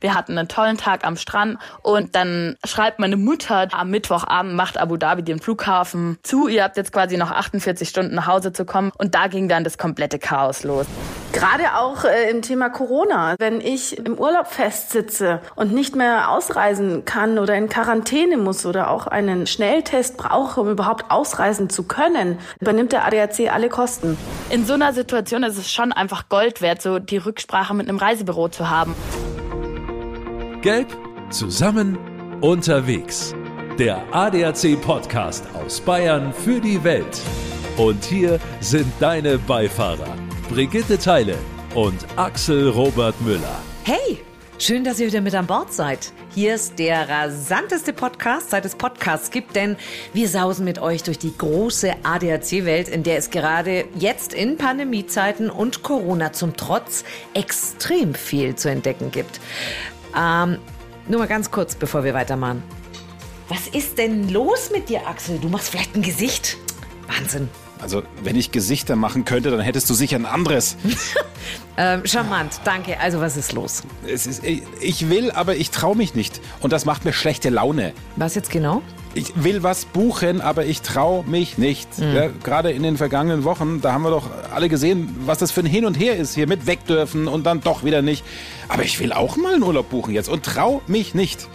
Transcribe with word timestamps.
Wir 0.00 0.14
hatten 0.14 0.38
einen 0.38 0.46
tollen 0.46 0.76
Tag 0.76 1.04
am 1.04 1.16
Strand 1.16 1.58
und 1.82 2.14
dann 2.14 2.56
schreibt 2.64 3.00
meine 3.00 3.16
Mutter, 3.16 3.66
am 3.72 3.90
Mittwochabend 3.90 4.54
macht 4.54 4.78
Abu 4.78 4.96
Dhabi 4.96 5.24
den 5.24 5.40
Flughafen 5.40 6.18
zu. 6.22 6.46
Ihr 6.46 6.62
habt 6.62 6.76
jetzt 6.76 6.92
quasi 6.92 7.16
noch 7.16 7.32
48 7.32 7.88
Stunden 7.88 8.14
nach 8.14 8.28
Hause 8.28 8.52
zu 8.52 8.64
kommen 8.64 8.92
und 8.96 9.16
da 9.16 9.26
ging 9.26 9.48
dann 9.48 9.64
das 9.64 9.76
komplette 9.76 10.20
Chaos 10.20 10.62
los. 10.62 10.86
Gerade 11.32 11.74
auch 11.76 12.04
äh, 12.04 12.30
im 12.30 12.42
Thema 12.42 12.70
Corona. 12.70 13.34
Wenn 13.40 13.60
ich 13.60 13.98
im 13.98 14.16
Urlaub 14.16 14.46
festsitze 14.46 15.40
und 15.56 15.72
nicht 15.72 15.96
mehr 15.96 16.30
ausreisen 16.30 17.04
kann 17.04 17.40
oder 17.40 17.56
in 17.56 17.68
Quarantäne 17.68 18.36
muss 18.36 18.66
oder 18.66 18.90
auch 18.90 19.08
einen 19.08 19.48
Schnelltest 19.48 20.16
brauche, 20.16 20.60
um 20.60 20.70
überhaupt 20.70 21.10
ausreisen 21.10 21.70
zu 21.70 21.82
können, 21.82 22.38
übernimmt 22.60 22.92
der 22.92 23.04
ADAC 23.04 23.52
alle 23.52 23.68
Kosten. 23.68 24.16
In 24.50 24.64
so 24.64 24.74
einer 24.74 24.92
Situation 24.92 25.42
ist 25.42 25.58
es 25.58 25.72
schon 25.72 25.92
einfach 25.92 26.28
Gold 26.28 26.62
wert, 26.62 26.82
so 26.82 27.00
die 27.00 27.18
Rücksprache 27.18 27.74
mit 27.74 27.88
einem 27.88 27.98
Reisebüro 27.98 28.48
zu 28.48 28.70
haben. 28.70 28.94
Gelb 30.62 30.88
zusammen 31.30 31.96
unterwegs. 32.40 33.32
Der 33.78 34.02
ADAC 34.12 34.80
Podcast 34.80 35.44
aus 35.54 35.80
Bayern 35.80 36.32
für 36.32 36.60
die 36.60 36.82
Welt. 36.82 37.20
Und 37.76 38.04
hier 38.04 38.40
sind 38.60 38.92
deine 38.98 39.38
Beifahrer 39.38 40.16
Brigitte 40.48 40.98
Teile 40.98 41.36
und 41.76 42.04
Axel 42.16 42.70
Robert 42.70 43.20
Müller. 43.20 43.60
Hey, 43.84 44.18
schön, 44.58 44.82
dass 44.82 44.98
ihr 44.98 45.06
wieder 45.06 45.20
mit 45.20 45.36
an 45.36 45.46
Bord 45.46 45.72
seid. 45.72 46.12
Hier 46.34 46.56
ist 46.56 46.80
der 46.80 47.08
rasanteste 47.08 47.92
Podcast, 47.92 48.50
seit 48.50 48.64
es 48.64 48.74
Podcasts 48.74 49.30
gibt, 49.30 49.54
denn 49.54 49.76
wir 50.12 50.28
sausen 50.28 50.64
mit 50.64 50.80
euch 50.80 51.04
durch 51.04 51.18
die 51.20 51.36
große 51.36 51.94
ADAC-Welt, 52.02 52.88
in 52.88 53.04
der 53.04 53.18
es 53.18 53.30
gerade 53.30 53.84
jetzt 53.94 54.34
in 54.34 54.56
Pandemiezeiten 54.56 55.50
und 55.50 55.84
Corona 55.84 56.32
zum 56.32 56.56
Trotz 56.56 57.04
extrem 57.34 58.14
viel 58.14 58.56
zu 58.56 58.68
entdecken 58.68 59.12
gibt. 59.12 59.40
Ähm, 60.16 60.58
nur 61.08 61.20
mal 61.20 61.28
ganz 61.28 61.50
kurz, 61.50 61.74
bevor 61.74 62.04
wir 62.04 62.14
weitermachen. 62.14 62.62
Was 63.48 63.66
ist 63.68 63.96
denn 63.98 64.28
los 64.28 64.70
mit 64.70 64.88
dir, 64.88 65.06
Axel? 65.06 65.38
Du 65.38 65.48
machst 65.48 65.70
vielleicht 65.70 65.94
ein 65.94 66.02
Gesicht. 66.02 66.56
Wahnsinn. 67.06 67.48
Also, 67.80 68.02
wenn 68.22 68.36
ich 68.36 68.50
Gesichter 68.50 68.96
machen 68.96 69.24
könnte, 69.24 69.50
dann 69.50 69.60
hättest 69.60 69.88
du 69.88 69.94
sicher 69.94 70.16
ein 70.16 70.26
anderes. 70.26 70.76
ähm, 71.76 72.04
charmant, 72.04 72.60
danke. 72.64 72.98
Also, 73.00 73.20
was 73.20 73.36
ist 73.36 73.52
los? 73.52 73.82
Es 74.06 74.26
ist, 74.26 74.42
ich 74.44 75.08
will, 75.08 75.30
aber 75.30 75.56
ich 75.56 75.70
traue 75.70 75.96
mich 75.96 76.14
nicht. 76.14 76.40
Und 76.60 76.72
das 76.72 76.84
macht 76.84 77.04
mir 77.04 77.12
schlechte 77.12 77.50
Laune. 77.50 77.92
Was 78.16 78.34
jetzt 78.34 78.50
genau? 78.50 78.82
Ich 79.14 79.32
will 79.42 79.62
was 79.62 79.84
buchen, 79.84 80.40
aber 80.40 80.66
ich 80.66 80.82
traue 80.82 81.24
mich 81.24 81.58
nicht. 81.58 81.98
Mhm. 81.98 82.14
Ja, 82.14 82.28
Gerade 82.44 82.70
in 82.70 82.82
den 82.82 82.96
vergangenen 82.96 83.44
Wochen, 83.44 83.80
da 83.80 83.92
haben 83.92 84.02
wir 84.02 84.10
doch 84.10 84.28
alle 84.54 84.68
gesehen, 84.68 85.16
was 85.24 85.38
das 85.38 85.50
für 85.50 85.60
ein 85.60 85.66
Hin 85.66 85.84
und 85.84 85.98
Her 85.98 86.16
ist 86.16 86.34
hier 86.34 86.46
mit 86.46 86.66
weg 86.66 86.86
dürfen 86.86 87.26
und 87.26 87.44
dann 87.44 87.60
doch 87.60 87.84
wieder 87.84 88.02
nicht. 88.02 88.24
Aber 88.68 88.82
ich 88.82 89.00
will 89.00 89.12
auch 89.12 89.36
mal 89.36 89.54
einen 89.54 89.62
Urlaub 89.62 89.90
buchen 89.90 90.14
jetzt 90.14 90.28
und 90.28 90.44
traue 90.44 90.82
mich 90.86 91.14
nicht. 91.14 91.48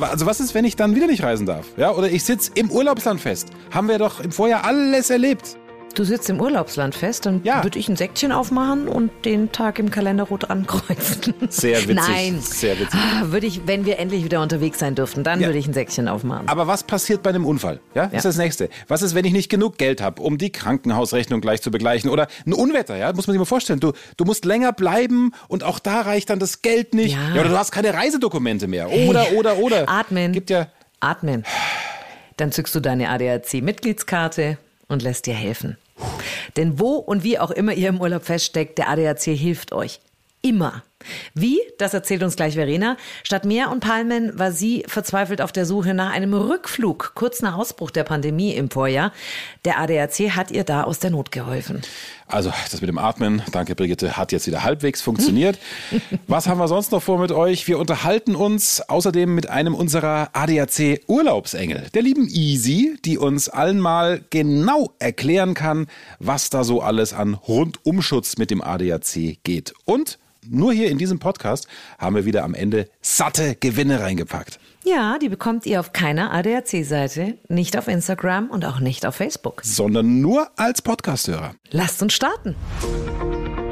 Also 0.00 0.26
was 0.26 0.40
ist, 0.40 0.54
wenn 0.54 0.64
ich 0.64 0.76
dann 0.76 0.94
wieder 0.94 1.06
nicht 1.06 1.22
reisen 1.22 1.46
darf? 1.46 1.66
Ja, 1.76 1.92
oder 1.92 2.10
ich 2.10 2.24
sitze 2.24 2.50
im 2.54 2.70
Urlaubsland 2.70 3.20
fest. 3.20 3.48
Haben 3.70 3.88
wir 3.88 3.98
doch 3.98 4.20
im 4.20 4.32
Vorjahr 4.32 4.64
alles 4.64 5.10
erlebt. 5.10 5.56
Du 5.94 6.04
sitzt 6.04 6.30
im 6.30 6.40
Urlaubsland 6.40 6.94
fest, 6.94 7.26
dann 7.26 7.40
ja. 7.42 7.64
würde 7.64 7.78
ich 7.78 7.88
ein 7.88 7.96
Säckchen 7.96 8.30
aufmachen 8.30 8.86
und 8.86 9.10
den 9.24 9.50
Tag 9.50 9.78
im 9.78 9.90
Kalender 9.90 10.24
rot 10.24 10.48
ankreuzen. 10.48 11.34
Sehr 11.48 11.78
witzig. 11.78 11.96
Nein. 11.96 12.40
Sehr 12.40 12.78
witzig. 12.78 13.00
Ah, 13.00 13.22
würde 13.32 13.46
ich, 13.46 13.66
wenn 13.66 13.84
wir 13.84 13.98
endlich 13.98 14.24
wieder 14.24 14.40
unterwegs 14.40 14.78
sein 14.78 14.94
dürften, 14.94 15.24
dann 15.24 15.40
ja. 15.40 15.48
würde 15.48 15.58
ich 15.58 15.66
ein 15.66 15.74
Säckchen 15.74 16.08
aufmachen. 16.08 16.48
Aber 16.48 16.66
was 16.66 16.84
passiert 16.84 17.22
bei 17.22 17.30
einem 17.30 17.44
Unfall? 17.44 17.80
Ja, 17.94 18.04
ja. 18.04 18.08
ist 18.10 18.24
das 18.24 18.36
nächste. 18.36 18.68
Was 18.86 19.02
ist, 19.02 19.14
wenn 19.14 19.24
ich 19.24 19.32
nicht 19.32 19.48
genug 19.48 19.76
Geld 19.76 20.00
habe, 20.00 20.22
um 20.22 20.38
die 20.38 20.50
Krankenhausrechnung 20.50 21.40
gleich 21.40 21.62
zu 21.62 21.70
begleichen? 21.70 22.10
Oder 22.10 22.28
ein 22.46 22.52
Unwetter, 22.52 22.96
ja, 22.96 23.12
muss 23.12 23.26
man 23.26 23.34
sich 23.34 23.40
mal 23.40 23.44
vorstellen. 23.44 23.80
Du, 23.80 23.92
du 24.16 24.24
musst 24.24 24.44
länger 24.44 24.72
bleiben 24.72 25.32
und 25.48 25.64
auch 25.64 25.78
da 25.78 26.02
reicht 26.02 26.30
dann 26.30 26.38
das 26.38 26.62
Geld 26.62 26.94
nicht. 26.94 27.14
Ja. 27.14 27.34
ja 27.34 27.40
oder 27.40 27.50
du 27.50 27.58
hast 27.58 27.72
keine 27.72 27.92
Reisedokumente 27.94 28.68
mehr. 28.68 28.90
Oder, 28.90 29.22
hey. 29.22 29.36
oder, 29.36 29.58
oder. 29.58 29.88
Atmen. 29.88 30.32
Gibt 30.32 30.50
ja. 30.50 30.68
Atmen. 31.00 31.44
Dann 32.36 32.52
zückst 32.52 32.74
du 32.74 32.80
deine 32.80 33.08
ADAC-Mitgliedskarte 33.08 34.58
und 34.88 35.02
lässt 35.02 35.26
dir 35.26 35.34
helfen. 35.34 35.76
Denn 36.56 36.78
wo 36.78 36.96
und 36.96 37.24
wie 37.24 37.38
auch 37.38 37.50
immer 37.50 37.72
ihr 37.72 37.88
im 37.88 38.00
Urlaub 38.00 38.24
feststeckt, 38.24 38.78
der 38.78 38.88
ADAC 38.88 39.22
hilft 39.24 39.72
euch. 39.72 40.00
Immer. 40.42 40.82
Wie? 41.34 41.60
Das 41.78 41.94
erzählt 41.94 42.22
uns 42.22 42.36
gleich 42.36 42.54
Verena. 42.54 42.96
Statt 43.22 43.44
Meer 43.44 43.70
und 43.70 43.80
Palmen 43.80 44.38
war 44.38 44.52
sie 44.52 44.84
verzweifelt 44.86 45.40
auf 45.40 45.52
der 45.52 45.66
Suche 45.66 45.94
nach 45.94 46.12
einem 46.12 46.34
Rückflug, 46.34 47.12
kurz 47.14 47.42
nach 47.42 47.56
Ausbruch 47.56 47.90
der 47.90 48.04
Pandemie 48.04 48.54
im 48.54 48.70
Vorjahr. 48.70 49.12
Der 49.64 49.78
ADAC 49.78 50.30
hat 50.30 50.50
ihr 50.50 50.64
da 50.64 50.84
aus 50.84 50.98
der 50.98 51.10
Not 51.10 51.32
geholfen. 51.32 51.82
Also, 52.30 52.52
das 52.70 52.82
mit 52.82 52.88
dem 52.88 52.98
Atmen, 52.98 53.42
danke 53.52 53.74
Brigitte, 53.74 54.18
hat 54.18 54.32
jetzt 54.32 54.46
wieder 54.46 54.62
halbwegs 54.62 55.00
funktioniert. 55.00 55.58
Was 56.26 56.46
haben 56.46 56.58
wir 56.58 56.68
sonst 56.68 56.92
noch 56.92 57.02
vor 57.02 57.18
mit 57.18 57.32
euch? 57.32 57.66
Wir 57.66 57.78
unterhalten 57.78 58.36
uns 58.36 58.82
außerdem 58.82 59.34
mit 59.34 59.48
einem 59.48 59.74
unserer 59.74 60.28
ADAC 60.34 61.00
Urlaubsengel, 61.06 61.86
der 61.94 62.02
lieben 62.02 62.28
Easy, 62.28 62.98
die 63.02 63.16
uns 63.16 63.48
allen 63.48 63.80
mal 63.80 64.20
genau 64.28 64.92
erklären 64.98 65.54
kann, 65.54 65.86
was 66.18 66.50
da 66.50 66.64
so 66.64 66.82
alles 66.82 67.14
an 67.14 67.32
Rundumschutz 67.32 68.36
mit 68.36 68.50
dem 68.50 68.60
ADAC 68.60 69.38
geht. 69.42 69.72
Und 69.86 70.18
nur 70.50 70.72
hier 70.72 70.90
in 70.90 70.98
diesem 70.98 71.18
Podcast 71.18 71.68
haben 71.98 72.16
wir 72.16 72.24
wieder 72.24 72.44
am 72.44 72.54
Ende 72.54 72.88
satte 73.00 73.56
Gewinne 73.56 74.00
reingepackt. 74.00 74.58
Ja, 74.84 75.18
die 75.18 75.28
bekommt 75.28 75.66
ihr 75.66 75.80
auf 75.80 75.92
keiner 75.92 76.32
ADAC-Seite, 76.32 77.36
nicht 77.48 77.76
auf 77.76 77.88
Instagram 77.88 78.48
und 78.48 78.64
auch 78.64 78.80
nicht 78.80 79.04
auf 79.04 79.16
Facebook. 79.16 79.60
Sondern 79.64 80.20
nur 80.20 80.48
als 80.56 80.82
Podcasthörer. 80.82 81.54
Lasst 81.70 82.00
uns 82.02 82.14
starten. 82.14 82.54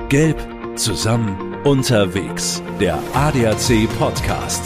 Gelb 0.08 0.38
zusammen 0.76 1.54
unterwegs. 1.64 2.62
Der 2.80 2.98
ADAC 3.14 3.88
Podcast. 3.98 4.62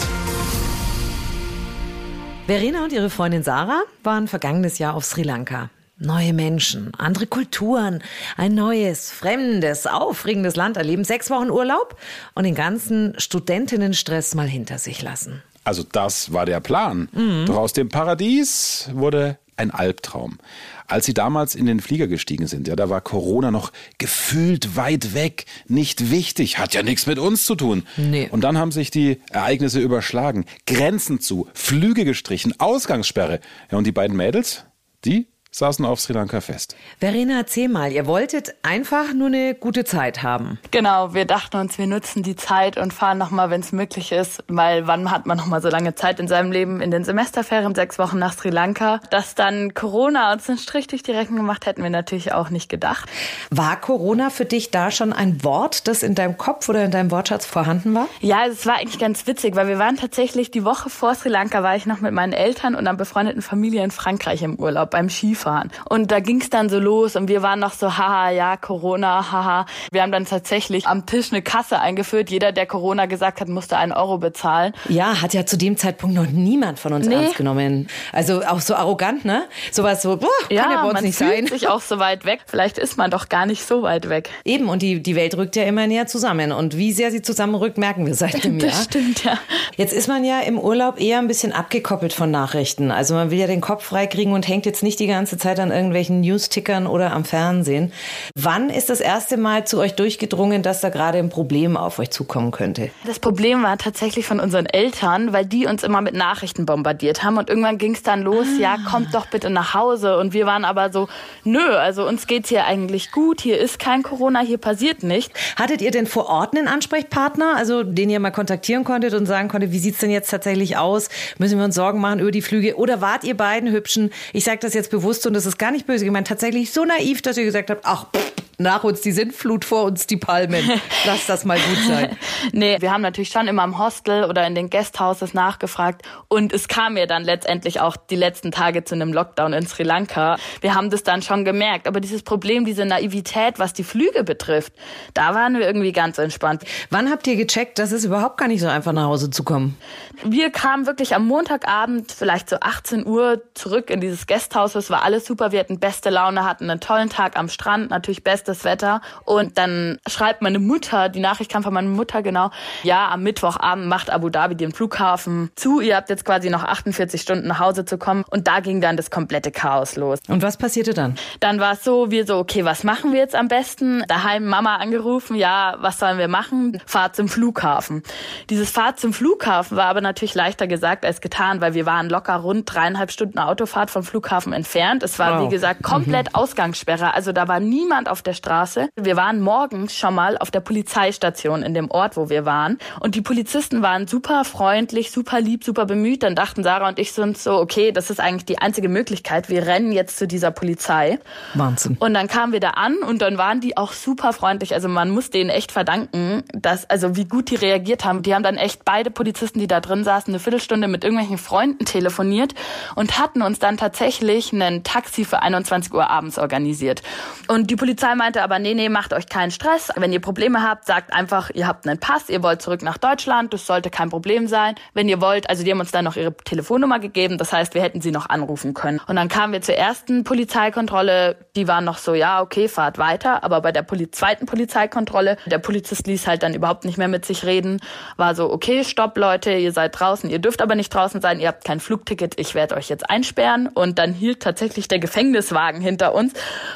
Verena 2.47 2.83
und 2.83 2.91
ihre 2.91 3.09
Freundin 3.09 3.43
Sarah 3.43 3.83
waren 4.03 4.27
vergangenes 4.27 4.77
Jahr 4.77 4.95
auf 4.95 5.05
Sri 5.05 5.23
Lanka. 5.23 5.69
Neue 6.03 6.33
Menschen, 6.33 6.91
andere 6.97 7.27
Kulturen, 7.27 8.03
ein 8.35 8.55
neues, 8.55 9.11
fremdes, 9.11 9.85
aufregendes 9.85 10.55
Land 10.55 10.75
erleben, 10.75 11.03
sechs 11.03 11.29
Wochen 11.29 11.51
Urlaub 11.51 11.95
und 12.33 12.43
den 12.43 12.55
ganzen 12.55 13.13
Studentinnenstress 13.19 14.33
mal 14.33 14.47
hinter 14.47 14.79
sich 14.79 15.03
lassen. 15.03 15.43
Also 15.63 15.83
das 15.83 16.33
war 16.33 16.47
der 16.47 16.59
Plan. 16.59 17.07
Mhm. 17.11 17.45
Doch 17.45 17.57
aus 17.57 17.73
dem 17.73 17.89
Paradies 17.89 18.89
wurde 18.93 19.37
ein 19.57 19.69
Albtraum. 19.69 20.39
Als 20.87 21.05
sie 21.05 21.13
damals 21.13 21.53
in 21.53 21.67
den 21.67 21.79
Flieger 21.79 22.07
gestiegen 22.07 22.47
sind, 22.47 22.67
ja, 22.67 22.75
da 22.75 22.89
war 22.89 22.99
Corona 23.01 23.51
noch 23.51 23.71
gefühlt 23.99 24.75
weit 24.75 25.13
weg, 25.13 25.45
nicht 25.67 26.09
wichtig, 26.09 26.57
hat 26.57 26.73
ja 26.73 26.81
nichts 26.81 27.05
mit 27.05 27.19
uns 27.19 27.45
zu 27.45 27.55
tun. 27.55 27.83
Nee. 27.95 28.27
Und 28.31 28.41
dann 28.41 28.57
haben 28.57 28.71
sich 28.71 28.89
die 28.89 29.21
Ereignisse 29.29 29.79
überschlagen, 29.79 30.45
Grenzen 30.65 31.19
zu, 31.19 31.47
Flüge 31.53 32.05
gestrichen, 32.05 32.59
Ausgangssperre. 32.59 33.39
Ja, 33.71 33.77
und 33.77 33.85
die 33.85 33.91
beiden 33.91 34.17
Mädels, 34.17 34.65
die 35.05 35.27
saßen 35.51 35.83
auf 35.83 35.99
Sri 35.99 36.13
Lanka 36.13 36.39
fest. 36.39 36.77
Verena, 36.99 37.37
erzähl 37.37 37.67
mal, 37.67 37.91
ihr 37.91 38.05
wolltet 38.05 38.55
einfach 38.63 39.13
nur 39.13 39.27
eine 39.27 39.53
gute 39.53 39.83
Zeit 39.83 40.23
haben. 40.23 40.59
Genau, 40.71 41.13
wir 41.13 41.25
dachten 41.25 41.57
uns, 41.57 41.77
wir 41.77 41.87
nutzen 41.87 42.23
die 42.23 42.37
Zeit 42.37 42.77
und 42.77 42.93
fahren 42.93 43.17
nochmal, 43.17 43.49
wenn 43.49 43.59
es 43.59 43.73
möglich 43.73 44.13
ist, 44.13 44.43
weil 44.47 44.87
wann 44.87 45.11
hat 45.11 45.25
man 45.25 45.37
nochmal 45.37 45.61
so 45.61 45.67
lange 45.67 45.93
Zeit 45.93 46.21
in 46.21 46.29
seinem 46.29 46.53
Leben 46.53 46.79
in 46.79 46.89
den 46.89 47.03
Semesterferien, 47.03 47.75
sechs 47.75 47.99
Wochen 47.99 48.17
nach 48.17 48.33
Sri 48.33 48.49
Lanka. 48.49 49.01
Dass 49.09 49.35
dann 49.35 49.73
Corona 49.73 50.31
uns 50.31 50.47
einen 50.47 50.57
Strich 50.57 50.87
durch 50.87 51.03
die 51.03 51.11
Rechnung 51.11 51.39
gemacht, 51.39 51.65
hätten 51.65 51.83
wir 51.83 51.89
natürlich 51.89 52.31
auch 52.31 52.49
nicht 52.49 52.69
gedacht. 52.69 53.09
War 53.49 53.75
Corona 53.75 54.29
für 54.29 54.45
dich 54.45 54.71
da 54.71 54.89
schon 54.89 55.11
ein 55.11 55.43
Wort, 55.43 55.89
das 55.89 56.01
in 56.01 56.15
deinem 56.15 56.37
Kopf 56.37 56.69
oder 56.69 56.85
in 56.85 56.91
deinem 56.91 57.11
Wortschatz 57.11 57.45
vorhanden 57.45 57.93
war? 57.93 58.07
Ja, 58.21 58.45
es 58.47 58.65
war 58.65 58.75
eigentlich 58.75 58.99
ganz 58.99 59.27
witzig, 59.27 59.57
weil 59.57 59.67
wir 59.67 59.79
waren 59.79 59.97
tatsächlich 59.97 60.49
die 60.49 60.63
Woche 60.63 60.89
vor 60.89 61.13
Sri 61.13 61.27
Lanka, 61.27 61.61
war 61.61 61.75
ich 61.75 61.85
noch 61.85 61.99
mit 61.99 62.13
meinen 62.13 62.31
Eltern 62.31 62.73
und 62.73 62.87
einer 62.87 62.95
befreundeten 62.95 63.41
Familie 63.41 63.83
in 63.83 63.91
Frankreich 63.91 64.43
im 64.43 64.55
Urlaub 64.55 64.91
beim 64.91 65.09
Skifahren. 65.09 65.40
Skifahren. 65.41 65.71
Und 65.89 66.11
da 66.11 66.19
ging 66.19 66.41
es 66.41 66.49
dann 66.49 66.69
so 66.69 66.79
los 66.79 67.15
und 67.15 67.27
wir 67.27 67.41
waren 67.41 67.59
noch 67.59 67.73
so, 67.73 67.97
haha, 67.97 68.29
ja, 68.31 68.57
Corona, 68.57 69.31
haha. 69.31 69.65
Wir 69.91 70.01
haben 70.01 70.11
dann 70.11 70.25
tatsächlich 70.25 70.87
am 70.87 71.05
Tisch 71.05 71.31
eine 71.31 71.41
Kasse 71.41 71.79
eingeführt. 71.79 72.29
Jeder, 72.29 72.51
der 72.51 72.65
Corona 72.65 73.05
gesagt 73.05 73.41
hat, 73.41 73.49
musste 73.49 73.77
einen 73.77 73.91
Euro 73.91 74.17
bezahlen. 74.17 74.73
Ja, 74.87 75.21
hat 75.21 75.33
ja 75.33 75.45
zu 75.45 75.57
dem 75.57 75.77
Zeitpunkt 75.77 76.15
noch 76.15 76.27
niemand 76.27 76.79
von 76.79 76.93
uns 76.93 77.07
nee. 77.07 77.15
ernst 77.15 77.35
genommen. 77.35 77.87
Also 78.11 78.43
auch 78.43 78.61
so 78.61 78.75
arrogant, 78.75 79.25
ne? 79.25 79.43
Sowas 79.71 80.01
so, 80.01 80.17
boah, 80.17 80.29
kann 80.47 80.57
ja, 80.57 80.71
ja 80.71 80.81
bei 80.81 80.87
uns 80.87 80.93
man 80.93 81.03
nicht 81.03 81.17
fühlt 81.17 81.31
sein. 81.31 81.47
sich 81.47 81.67
auch 81.67 81.81
so 81.81 81.99
weit 81.99 82.25
weg. 82.25 82.41
Vielleicht 82.45 82.77
ist 82.77 82.97
man 82.97 83.11
doch 83.11 83.29
gar 83.29 83.45
nicht 83.45 83.65
so 83.65 83.81
weit 83.83 84.09
weg. 84.09 84.29
Eben, 84.45 84.69
und 84.69 84.81
die, 84.81 85.01
die 85.01 85.15
Welt 85.15 85.35
rückt 85.37 85.55
ja 85.55 85.63
immer 85.63 85.87
näher 85.87 86.07
zusammen. 86.07 86.51
Und 86.51 86.77
wie 86.77 86.93
sehr 86.93 87.11
sie 87.11 87.21
zusammenrückt, 87.21 87.77
merken 87.77 88.05
wir 88.05 88.15
seit 88.15 88.43
dem 88.43 88.59
Jahr. 88.59 88.69
Das 88.69 88.83
stimmt, 88.85 89.23
ja. 89.23 89.37
Jetzt 89.75 89.93
ist 89.93 90.07
man 90.07 90.23
ja 90.23 90.41
im 90.41 90.59
Urlaub 90.59 90.99
eher 90.99 91.19
ein 91.19 91.27
bisschen 91.27 91.51
abgekoppelt 91.51 92.13
von 92.13 92.29
Nachrichten. 92.29 92.91
Also 92.91 93.13
man 93.13 93.31
will 93.31 93.39
ja 93.39 93.47
den 93.47 93.61
Kopf 93.61 93.85
freikriegen 93.85 94.33
und 94.33 94.47
hängt 94.47 94.65
jetzt 94.65 94.83
nicht 94.83 94.99
die 94.99 95.07
ganze 95.07 95.30
ganze 95.31 95.47
Zeit 95.47 95.61
an 95.61 95.71
irgendwelchen 95.71 96.19
News-Tickern 96.19 96.87
oder 96.87 97.13
am 97.13 97.23
Fernsehen. 97.23 97.93
Wann 98.35 98.69
ist 98.69 98.89
das 98.89 98.99
erste 98.99 99.37
Mal 99.37 99.65
zu 99.65 99.79
euch 99.79 99.95
durchgedrungen, 99.95 100.61
dass 100.61 100.81
da 100.81 100.89
gerade 100.89 101.19
ein 101.19 101.29
Problem 101.29 101.77
auf 101.77 101.99
euch 101.99 102.09
zukommen 102.09 102.51
könnte? 102.51 102.89
Das 103.05 103.19
Problem 103.19 103.63
war 103.63 103.77
tatsächlich 103.77 104.25
von 104.25 104.41
unseren 104.41 104.65
Eltern, 104.65 105.31
weil 105.31 105.45
die 105.45 105.67
uns 105.67 105.83
immer 105.83 106.01
mit 106.01 106.15
Nachrichten 106.15 106.65
bombardiert 106.65 107.23
haben 107.23 107.37
und 107.37 107.49
irgendwann 107.49 107.77
ging 107.77 107.93
es 107.93 108.03
dann 108.03 108.23
los, 108.23 108.45
ah. 108.57 108.59
ja, 108.59 108.77
kommt 108.89 109.13
doch 109.13 109.27
bitte 109.27 109.49
nach 109.49 109.73
Hause 109.73 110.17
und 110.17 110.33
wir 110.33 110.45
waren 110.45 110.65
aber 110.65 110.91
so, 110.91 111.07
nö, 111.45 111.65
also 111.77 112.05
uns 112.05 112.27
geht's 112.27 112.49
hier 112.49 112.65
eigentlich 112.65 113.11
gut, 113.11 113.39
hier 113.39 113.57
ist 113.57 113.79
kein 113.79 114.03
Corona, 114.03 114.41
hier 114.41 114.57
passiert 114.57 115.01
nicht. 115.01 115.31
Hattet 115.55 115.81
ihr 115.81 115.91
denn 115.91 116.07
vor 116.07 116.27
Ort 116.27 116.57
einen 116.57 116.67
Ansprechpartner, 116.67 117.55
also 117.55 117.83
den 117.83 118.09
ihr 118.09 118.19
mal 118.19 118.31
kontaktieren 118.31 118.83
konntet 118.83 119.13
und 119.13 119.27
sagen 119.27 119.47
konntet, 119.47 119.71
wie 119.71 119.79
sieht's 119.79 119.99
denn 119.99 120.11
jetzt 120.11 120.29
tatsächlich 120.29 120.75
aus? 120.75 121.07
Müssen 121.37 121.57
wir 121.57 121.63
uns 121.63 121.75
Sorgen 121.75 122.01
machen 122.01 122.19
über 122.19 122.31
die 122.31 122.41
Flüge 122.41 122.75
oder 122.75 122.99
wart 122.99 123.23
ihr 123.23 123.37
beiden 123.37 123.71
hübschen? 123.71 124.11
Ich 124.33 124.43
sage 124.43 124.59
das 124.59 124.73
jetzt 124.73 124.91
bewusst 124.91 125.20
und 125.25 125.33
das 125.33 125.45
ist 125.45 125.57
gar 125.57 125.71
nicht 125.71 125.85
böse 125.85 126.05
gemeint, 126.05 126.27
tatsächlich 126.27 126.71
so 126.71 126.85
naiv, 126.85 127.21
dass 127.21 127.37
ihr 127.37 127.45
gesagt 127.45 127.69
habt, 127.69 127.81
ach, 127.83 128.07
pff, 128.15 128.33
nach 128.61 128.83
uns 128.83 129.01
die 129.01 129.11
Sintflut, 129.11 129.65
vor 129.65 129.83
uns 129.83 130.07
die 130.07 130.17
Palmen. 130.17 130.69
Lass 131.05 131.25
das 131.25 131.45
mal 131.45 131.57
gut 131.57 131.77
sein. 131.87 132.17
nee, 132.51 132.77
wir 132.79 132.91
haben 132.91 133.01
natürlich 133.01 133.29
schon 133.29 133.47
immer 133.47 133.63
im 133.63 133.77
Hostel 133.77 134.25
oder 134.25 134.45
in 134.45 134.55
den 134.55 134.69
Guesthouses 134.69 135.33
nachgefragt 135.33 136.03
und 136.27 136.53
es 136.53 136.67
kam 136.67 136.97
ja 136.97 137.05
dann 137.05 137.23
letztendlich 137.23 137.79
auch 137.79 137.97
die 137.97 138.15
letzten 138.15 138.51
Tage 138.51 138.83
zu 138.83 138.95
einem 138.95 139.13
Lockdown 139.13 139.53
in 139.53 139.65
Sri 139.67 139.83
Lanka. 139.83 140.37
Wir 140.61 140.75
haben 140.75 140.89
das 140.89 141.03
dann 141.03 141.21
schon 141.21 141.45
gemerkt, 141.45 141.87
aber 141.87 141.99
dieses 141.99 142.23
Problem, 142.23 142.65
diese 142.65 142.85
Naivität, 142.85 143.59
was 143.59 143.73
die 143.73 143.83
Flüge 143.83 144.23
betrifft, 144.23 144.73
da 145.13 145.35
waren 145.35 145.57
wir 145.57 145.65
irgendwie 145.65 145.91
ganz 145.91 146.17
entspannt. 146.17 146.63
Wann 146.89 147.09
habt 147.09 147.27
ihr 147.27 147.35
gecheckt, 147.35 147.79
dass 147.79 147.91
es 147.91 148.05
überhaupt 148.05 148.37
gar 148.37 148.47
nicht 148.47 148.61
so 148.61 148.67
einfach 148.67 148.93
nach 148.93 149.05
Hause 149.05 149.29
zu 149.29 149.43
kommen? 149.43 149.77
Wir 150.23 150.51
kamen 150.51 150.85
wirklich 150.85 151.15
am 151.15 151.25
Montagabend, 151.25 152.11
vielleicht 152.11 152.49
so 152.49 152.57
18 152.59 153.05
Uhr, 153.07 153.41
zurück 153.55 153.89
in 153.89 154.01
dieses 154.01 154.27
Guesthouse. 154.27 154.75
Es 154.75 154.89
war 154.89 155.03
alles 155.03 155.25
super. 155.25 155.51
Wir 155.51 155.59
hatten 155.59 155.79
beste 155.79 156.09
Laune, 156.09 156.45
hatten 156.45 156.69
einen 156.69 156.79
tollen 156.79 157.09
Tag 157.09 157.37
am 157.37 157.49
Strand, 157.49 157.89
natürlich 157.89 158.23
bestes 158.51 158.63
Wetter. 158.63 159.01
Und 159.25 159.57
dann 159.57 159.99
schreibt 160.07 160.41
meine 160.41 160.59
Mutter, 160.59 161.09
die 161.09 161.19
Nachricht 161.19 161.51
kam 161.51 161.63
von 161.63 161.73
meiner 161.73 161.87
Mutter 161.87 162.21
genau, 162.21 162.51
ja, 162.83 163.09
am 163.09 163.23
Mittwochabend 163.23 163.87
macht 163.87 164.09
Abu 164.09 164.29
Dhabi 164.29 164.55
den 164.55 164.71
Flughafen 164.71 165.51
zu. 165.55 165.79
Ihr 165.79 165.95
habt 165.95 166.09
jetzt 166.09 166.25
quasi 166.25 166.49
noch 166.49 166.63
48 166.63 167.21
Stunden 167.21 167.47
nach 167.47 167.59
Hause 167.59 167.85
zu 167.85 167.97
kommen. 167.97 168.23
Und 168.29 168.47
da 168.47 168.59
ging 168.59 168.81
dann 168.81 168.97
das 168.97 169.09
komplette 169.09 169.51
Chaos 169.51 169.95
los. 169.95 170.19
Und 170.27 170.41
was 170.41 170.57
passierte 170.57 170.93
dann? 170.93 171.15
Dann 171.39 171.59
war 171.59 171.73
es 171.73 171.83
so, 171.83 172.11
wir 172.11 172.25
so, 172.25 172.37
okay, 172.37 172.65
was 172.65 172.83
machen 172.83 173.13
wir 173.13 173.19
jetzt 173.19 173.35
am 173.35 173.47
besten? 173.47 174.03
Daheim 174.07 174.45
Mama 174.45 174.77
angerufen, 174.77 175.35
ja, 175.35 175.75
was 175.79 175.99
sollen 175.99 176.17
wir 176.17 176.27
machen? 176.27 176.81
Fahrt 176.85 177.15
zum 177.15 177.27
Flughafen. 177.27 178.03
Dieses 178.49 178.71
Fahrt 178.71 178.99
zum 178.99 179.13
Flughafen 179.13 179.77
war 179.77 179.85
aber 179.85 180.01
natürlich 180.01 180.35
leichter 180.35 180.67
gesagt 180.67 181.05
als 181.05 181.21
getan, 181.21 181.61
weil 181.61 181.73
wir 181.73 181.85
waren 181.85 182.09
locker 182.09 182.35
rund 182.35 182.71
dreieinhalb 182.71 183.11
Stunden 183.11 183.39
Autofahrt 183.39 183.89
vom 183.91 184.03
Flughafen 184.03 184.53
entfernt. 184.53 185.03
Es 185.03 185.19
war, 185.19 185.39
wow. 185.39 185.45
wie 185.45 185.49
gesagt, 185.49 185.83
komplett 185.83 186.27
mhm. 186.29 186.35
Ausgangssperre. 186.35 187.13
Also 187.13 187.31
da 187.31 187.47
war 187.47 187.59
niemand 187.59 188.09
auf 188.09 188.21
der 188.21 188.30
Straße. 188.33 188.89
Wir 188.95 189.15
waren 189.15 189.39
morgens 189.39 189.95
schon 189.95 190.15
mal 190.15 190.37
auf 190.37 190.51
der 190.51 190.59
Polizeistation 190.59 191.63
in 191.63 191.73
dem 191.73 191.89
Ort, 191.91 192.17
wo 192.17 192.29
wir 192.29 192.45
waren. 192.45 192.77
Und 192.99 193.15
die 193.15 193.21
Polizisten 193.21 193.81
waren 193.81 194.07
super 194.07 194.43
freundlich, 194.43 195.11
super 195.11 195.39
lieb, 195.39 195.63
super 195.63 195.85
bemüht. 195.85 196.23
Dann 196.23 196.35
dachten 196.35 196.63
Sarah 196.63 196.89
und 196.89 196.99
ich 196.99 197.13
sind 197.13 197.37
so, 197.37 197.57
okay, 197.57 197.91
das 197.91 198.09
ist 198.09 198.19
eigentlich 198.19 198.45
die 198.45 198.57
einzige 198.57 198.89
Möglichkeit. 198.89 199.49
Wir 199.49 199.65
rennen 199.65 199.91
jetzt 199.91 200.17
zu 200.17 200.27
dieser 200.27 200.51
Polizei. 200.51 201.19
Wahnsinn. 201.53 201.97
Und 201.99 202.13
dann 202.15 202.27
kamen 202.27 202.53
wir 202.53 202.59
da 202.59 202.71
an 202.71 202.97
und 202.97 203.21
dann 203.21 203.37
waren 203.37 203.61
die 203.61 203.77
auch 203.77 203.93
super 203.93 204.33
freundlich. 204.33 204.73
Also 204.73 204.87
man 204.87 205.09
muss 205.09 205.29
denen 205.29 205.49
echt 205.49 205.71
verdanken, 205.71 206.43
dass, 206.53 206.89
also 206.89 207.15
wie 207.15 207.25
gut 207.25 207.49
die 207.49 207.55
reagiert 207.55 208.03
haben. 208.03 208.23
Die 208.23 208.33
haben 208.33 208.43
dann 208.43 208.57
echt 208.57 208.83
beide 208.83 209.11
Polizisten, 209.11 209.59
die 209.59 209.67
da 209.67 209.79
drin 209.79 209.91
drin 209.91 210.03
saßen, 210.03 210.33
eine 210.33 210.39
Viertelstunde 210.39 210.87
mit 210.87 211.03
irgendwelchen 211.03 211.37
Freunden 211.37 211.85
telefoniert 211.85 212.53
und 212.95 213.19
hatten 213.19 213.41
uns 213.41 213.59
dann 213.59 213.77
tatsächlich 213.77 214.53
ein 214.53 214.83
Taxi 214.83 215.25
für 215.25 215.41
21 215.41 215.93
Uhr 215.93 216.09
abends 216.09 216.37
organisiert. 216.37 217.01
Und 217.47 217.69
die 217.69 217.75
Polizei 217.75 218.15
meinte 218.21 218.43
aber, 218.43 218.59
nee, 218.59 218.75
nee, 218.75 218.87
macht 218.87 219.13
euch 219.13 219.25
keinen 219.25 219.49
Stress. 219.49 219.91
Wenn 219.95 220.13
ihr 220.13 220.21
Probleme 220.21 220.61
habt, 220.61 220.85
sagt 220.85 221.11
einfach, 221.11 221.49
ihr 221.55 221.65
habt 221.65 221.87
einen 221.87 221.99
Pass, 221.99 222.29
ihr 222.29 222.43
wollt 222.43 222.61
zurück 222.61 222.83
nach 222.83 222.99
Deutschland, 222.99 223.51
das 223.51 223.65
sollte 223.65 223.89
kein 223.89 224.11
Problem 224.11 224.45
sein. 224.45 224.75
Wenn 224.93 225.09
ihr 225.09 225.21
wollt, 225.21 225.49
also 225.49 225.63
die 225.63 225.71
haben 225.71 225.79
uns 225.79 225.89
dann 225.89 226.05
noch 226.05 226.17
ihre 226.17 226.31
Telefonnummer 226.31 226.99
gegeben, 226.99 227.39
das 227.39 227.51
heißt, 227.51 227.73
wir 227.73 227.81
hätten 227.81 227.99
sie 227.99 228.11
noch 228.11 228.29
anrufen 228.29 228.75
können. 228.75 229.01
Und 229.07 229.15
dann 229.15 229.27
kamen 229.27 229.53
wir 229.53 229.61
zur 229.63 229.73
ersten 229.73 230.23
Polizeikontrolle, 230.23 231.35
die 231.55 231.67
waren 231.67 231.83
noch 231.83 231.97
so, 231.97 232.13
ja, 232.13 232.43
okay, 232.43 232.67
fahrt 232.67 232.99
weiter, 232.99 233.43
aber 233.43 233.59
bei 233.61 233.71
der 233.71 233.81
Poli 233.81 234.11
zweiten 234.11 234.45
Polizeikontrolle, 234.45 235.37
der 235.47 235.57
Polizist 235.57 236.05
ließ 236.05 236.27
halt 236.27 236.43
dann 236.43 236.53
überhaupt 236.53 236.85
nicht 236.85 236.99
mehr 236.99 237.07
mit 237.07 237.25
sich 237.25 237.43
reden, 237.43 237.79
war 238.17 238.35
so, 238.35 238.53
okay, 238.53 238.83
stopp 238.83 239.17
Leute, 239.17 239.51
ihr 239.53 239.71
seid 239.71 239.99
draußen, 239.99 240.29
ihr 240.29 240.37
dürft 240.37 240.61
aber 240.61 240.75
nicht 240.75 240.93
draußen 240.93 241.21
sein, 241.21 241.39
ihr 241.39 241.47
habt 241.47 241.65
kein 241.65 241.79
Flugticket, 241.79 242.39
ich 242.39 242.53
werde 242.53 242.75
euch 242.75 242.87
jetzt 242.87 243.09
einsperren. 243.09 243.67
Und 243.67 243.97
dann 243.97 244.13
hielt 244.13 244.43
tatsächlich 244.43 244.87
der 244.87 244.99
Gefängniswagen 244.99 245.81
hinter 245.81 246.13
uns. 246.13 246.33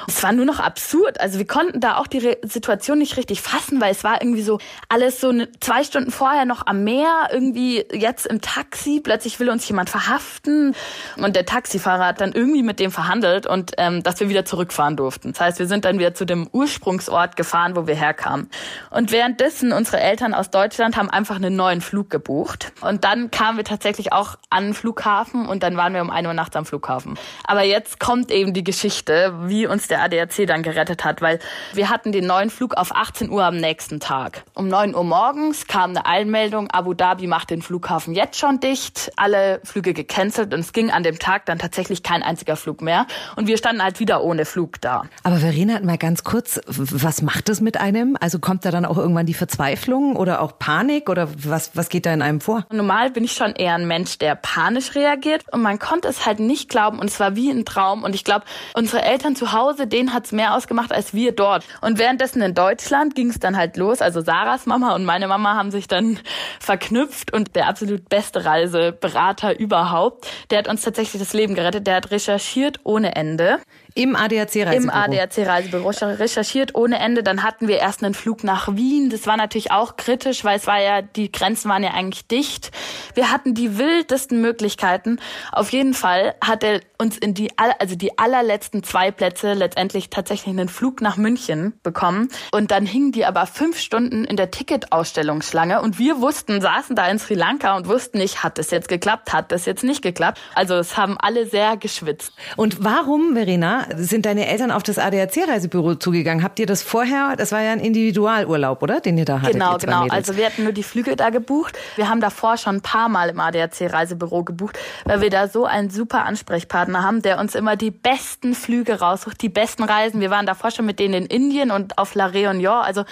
Es 0.07 0.24
war 0.24 0.33
nur 0.33 0.45
noch 0.45 0.59
absurd. 0.59 1.21
Also 1.21 1.35
wir 1.38 1.48
konnten 1.48 1.80
da 1.80 1.98
auch 1.98 2.08
die 2.08 2.20
Re 2.20 2.38
Situation 2.44 2.98
nicht 2.98 3.18
richtig 3.18 3.42
fassen, 3.42 3.82
weil 3.82 3.92
es 3.92 4.04
war 4.04 4.22
irgendwie 4.22 4.42
so 4.42 4.60
alles 4.90 5.20
so 5.20 5.30
eine, 5.30 5.50
zwei 5.60 5.84
Stunden 5.84 6.12
vorher 6.12 6.46
noch 6.46 6.66
am 6.66 6.84
Meer, 6.84 7.30
irgendwie 7.32 7.86
jetzt 7.92 8.26
im 8.26 8.42
Taxi, 8.42 9.02
plötzlich 9.04 9.40
will 9.40 9.50
uns 9.50 9.68
jemand 9.68 9.90
verhaften. 9.90 10.76
Und 11.18 11.36
der 11.36 11.46
Taxifahrer 11.46 12.08
hat 12.08 12.22
dann 12.22 12.34
irgendwie 12.34 12.64
mit 12.64 12.80
dem 12.80 12.92
verhandelt 12.92 13.48
und 13.48 13.74
ähm, 13.78 14.04
dass 14.04 14.20
wir 14.20 14.30
wieder 14.30 14.46
zurückfahren 14.46 14.96
durften. 14.96 15.34
Das 15.34 15.42
heißt, 15.42 15.60
wir 15.60 15.68
sind 15.68 15.86
dann 15.86 16.00
wieder 16.00 16.14
zu 16.14 16.26
dem 16.26 16.48
Ursprungsort 16.52 17.36
gefahren, 17.36 17.76
wo 17.76 17.88
wir 17.88 17.96
herkamen. 17.96 18.50
Und 18.90 19.12
währenddessen 19.12 19.74
unsere 19.74 20.00
Eltern 20.00 20.34
aus 20.34 20.50
Deutschland 20.50 20.98
haben 20.98 21.10
einfach 21.10 21.36
einen 21.36 21.56
neuen 21.56 21.82
Flug 21.82 22.10
gebucht. 22.10 22.72
Und 22.82 23.04
dann 23.04 23.32
kamen 23.32 23.58
wir 23.58 23.66
tatsächlich 23.66 24.14
auch 24.14 24.36
an 24.50 24.66
den 24.66 24.74
Flughafen 24.74 25.48
und 25.48 25.64
dann 25.64 25.78
waren 25.78 25.94
wir 25.94 26.02
um 26.02 26.10
1 26.10 26.28
Uhr 26.28 26.34
nachts 26.34 26.56
am 26.56 26.66
Flughafen. 26.66 27.18
Aber 27.44 27.64
jetzt 27.64 28.00
kommt 28.00 28.32
eben 28.32 28.54
die 28.54 28.64
Geschichte, 28.64 29.34
wie 29.44 29.68
uns 29.68 29.88
der 29.88 30.02
ADAC 30.02 30.48
dann 30.48 30.64
gerettet 30.64 31.04
hat, 31.04 31.22
weil 31.25 31.39
wir 31.74 31.89
hatten 31.89 32.12
den 32.12 32.27
neuen 32.27 32.51
Flug 32.51 32.75
auf 32.75 32.95
18 32.95 33.31
Uhr 33.31 33.44
am 33.44 33.57
nächsten 33.57 34.00
Tag. 34.00 34.44
Um 34.54 34.68
9 34.68 34.94
Uhr 34.94 35.04
morgens 35.04 35.66
kam 35.66 35.89
eine 35.89 36.06
Einmeldung, 36.06 36.69
Abu 36.69 36.94
Dhabi 36.94 37.25
macht 37.25 37.50
den 37.50 37.63
Flughafen 37.63 38.13
jetzt 38.13 38.38
schon 38.38 38.60
dicht, 38.60 39.12
alle 39.16 39.60
Flüge 39.63 39.95
gecancelt 39.95 40.54
und 40.54 40.60
es 40.60 40.72
ging 40.72 40.92
an 40.92 41.01
dem 41.01 41.18
Tag 41.18 41.48
dann 41.48 41.57
tatsächlich 41.57 42.04
kein 42.04 42.22
einziger 42.22 42.56
Flug 42.56 42.83
mehr 42.83 43.07
und 43.36 43.48
wir 43.48 43.57
standen 43.57 43.81
halt 43.81 44.00
wieder 44.00 44.24
ohne 44.24 44.45
Flug 44.45 44.80
da. 44.81 45.06
Aber 45.24 45.38
Verena, 45.38 45.80
mal 45.80 45.98
ganz 45.98 46.24
kurz, 46.24 46.62
was 46.68 47.24
macht 47.24 47.50
das 47.50 47.60
mit 47.60 47.77
einem? 47.77 48.16
Also 48.19 48.38
kommt 48.38 48.63
da 48.63 48.69
dann 48.69 48.86
auch 48.86 49.00
irgendwann 49.00 49.25
die 49.25 49.33
Verzweiflung 49.33 50.16
oder 50.16 50.42
auch 50.42 50.60
Panik 50.60 51.10
oder 51.10 51.27
was, 51.44 51.72
was 51.75 51.89
geht 51.89 52.06
da 52.06 52.13
in 52.13 52.22
einem 52.22 52.39
vor? 52.39 52.68
Normal 52.72 53.10
bin 53.10 53.24
ich 53.24 53.31
schon 53.31 53.54
eher 53.54 53.74
ein 53.74 53.88
Mensch, 53.88 54.19
der 54.19 54.36
panisch 54.36 54.94
reagiert 54.94 55.44
und 55.51 55.63
man 55.63 55.80
konnte 55.80 56.07
es 56.07 56.27
halt 56.27 56.39
nicht 56.39 56.69
glauben 56.69 57.00
und 57.00 57.10
es 57.10 57.19
war 57.19 57.36
wie 57.36 57.50
ein 57.50 57.66
Traum 57.66 58.04
und 58.04 58.13
ich 58.13 58.24
glaube, 58.24 58.45
unsere 58.75 59.01
Eltern 59.01 59.36
zu 59.36 59.54
Hause, 59.54 59.88
denen 59.88 60.13
hat's 60.13 60.31
mehr 60.31 60.54
ausgemacht 60.54 60.94
als 60.94 61.14
wir 61.15 61.31
dort. 61.31 61.65
Und 61.81 62.00
währenddessen 62.00 62.41
in 62.41 62.53
Deutschland 62.53 63.15
ging 63.15 63.29
es 63.29 63.39
dann 63.39 63.57
halt 63.57 63.77
los, 63.77 64.01
also 64.01 64.21
Sarahs 64.21 64.65
Mama 64.65 64.95
und 64.95 65.06
meine 65.06 65.27
Mama 65.27 65.56
haben 65.56 65.71
sich 65.71 65.88
dann 65.88 66.19
verknüpft 66.59 67.33
und 67.33 67.56
der 67.56 67.67
absolut 67.67 68.09
beste 68.09 68.45
Reiseberater 68.45 69.59
überhaupt, 69.59 70.27
der 70.50 70.59
hat 70.59 70.67
uns 70.67 70.81
tatsächlich 70.81 71.21
das 71.21 71.33
Leben 71.33 71.56
gerettet, 71.56 71.88
der 71.88 71.95
hat 71.95 72.12
recherchiert 72.12 72.79
ohne 72.83 73.15
Ende. 73.15 73.59
Im 73.97 74.17
ADAC-Reisebüro? 74.17 74.75
Im 74.75 74.89
ADAC-Reisebüro 74.89 75.89
recherchiert 75.89 76.75
ohne 76.75 77.00
Ende. 77.00 77.23
Dann 77.23 77.44
hatten 77.44 77.69
wir 77.69 77.77
erst 77.77 78.03
einen 78.03 78.13
Flug 78.13 78.44
nach 78.44 78.75
Wien. 78.75 79.09
Das 79.09 79.25
war 79.25 79.38
natürlich 79.38 79.71
auch 79.71 79.95
kritisch, 79.95 80.44
weil 80.44 80.57
es 80.57 80.67
war 80.67 80.81
ja, 80.81 81.01
die 81.01 81.31
Grenzen 81.31 81.69
waren 81.69 81.81
ja 81.81 81.91
eigentlich 81.91 82.27
dicht. 82.27 82.71
Wir 83.13 83.31
hatten 83.31 83.53
die 83.53 83.77
wildesten 83.77 84.41
Möglichkeiten. 84.41 85.19
Auf 85.53 85.72
jeden 85.72 85.93
Fall 85.93 86.36
hat 86.41 86.62
er 86.65 86.81
uns 86.98 87.18
in 87.18 87.34
die, 87.34 87.50
also 87.80 87.96
die 87.96 88.18
allerletzten 88.18 88.84
zwei 88.84 89.12
Plätze 89.12 89.54
letztendlich 89.54 90.10
tatsächlich 90.10 90.54
einen 90.56 90.70
Flug 90.70 91.02
nach 91.02 91.18
München 91.18 91.74
bekommen. 91.84 92.30
Und 92.52 92.72
dann 92.72 92.86
hingen 92.86 93.12
die 93.12 93.25
aber 93.25 93.46
fünf 93.46 93.80
Stunden 93.80 94.25
in 94.25 94.38
der 94.38 94.52
Ticketausstellungsschlange. 94.52 95.82
Und 95.82 96.00
wir 96.00 96.22
wussten, 96.22 96.62
saßen 96.62 96.96
da 96.96 97.08
in 97.08 97.20
Sri 97.20 97.34
Lanka 97.34 97.75
und 97.75 97.88
wussten 97.88 98.18
nicht, 98.18 98.44
hat 98.44 98.58
das 98.58 98.72
jetzt 98.72 98.88
geklappt, 98.88 99.34
hat 99.34 99.52
das 99.52 99.66
jetzt 99.66 99.84
nicht 99.84 100.02
geklappt. 100.02 100.40
Also 100.54 100.75
es 100.75 100.98
haben 100.98 101.18
alle 101.20 101.46
sehr 101.46 101.78
geschwitzt. 101.78 102.34
Und 102.56 102.84
warum, 102.84 103.34
Verena, 103.34 103.86
sind 103.96 104.25
deine 104.25 104.48
Eltern 104.48 104.72
auf 104.72 104.84
das 104.84 104.98
ADAC-Reisebüro 104.98 105.96
zugegangen? 105.96 106.44
Habt 106.44 106.60
ihr 106.60 106.66
das 106.66 106.82
vorher, 106.82 107.36
das 107.36 107.52
war 107.52 107.62
ja 107.62 107.72
ein 107.72 107.80
Individualurlaub, 107.80 108.82
oder? 108.82 109.02
Den 109.02 109.18
ihr 109.18 109.25
da 109.25 109.42
hattet? 109.42 109.54
Genau, 109.54 109.78
genau. 109.78 110.08
Also 110.10 110.38
wir 110.38 110.46
hatten 110.46 110.64
nur 110.64 110.74
die 110.74 110.84
Flüge 110.84 111.16
da 111.16 111.30
gebucht. 111.30 111.78
Wir 111.96 112.10
haben 112.10 112.22
davor 112.22 112.58
schon 112.58 112.78
ein 112.78 112.82
paar 112.82 113.10
Mal 113.10 113.30
im 113.30 113.40
ADAC-Reisebüro 113.40 114.44
gebucht, 114.44 114.78
weil 115.06 115.22
wir 115.22 115.30
da 115.30 115.48
so 115.48 115.66
einen 115.66 115.90
super 115.90 116.25
Ansprechpartner 116.25 116.85
haben, 116.94 117.22
der 117.22 117.39
uns 117.39 117.56
immer 117.56 117.75
die 117.75 117.92
besten 117.92 118.56
Flüge 118.56 119.00
raussucht, 119.00 119.42
die 119.42 119.50
besten 119.50 119.84
Reisen. 119.84 120.22
Wir 120.22 120.30
waren 120.30 120.46
davor 120.46 120.72
schon 120.72 120.86
mit 120.86 121.00
denen 121.00 121.13
in 121.13 121.25
Indien 121.25 121.72
und 121.72 121.98
auf 121.98 122.15
La 122.15 122.27
Réunion. 122.27 122.82
Also 122.82 123.06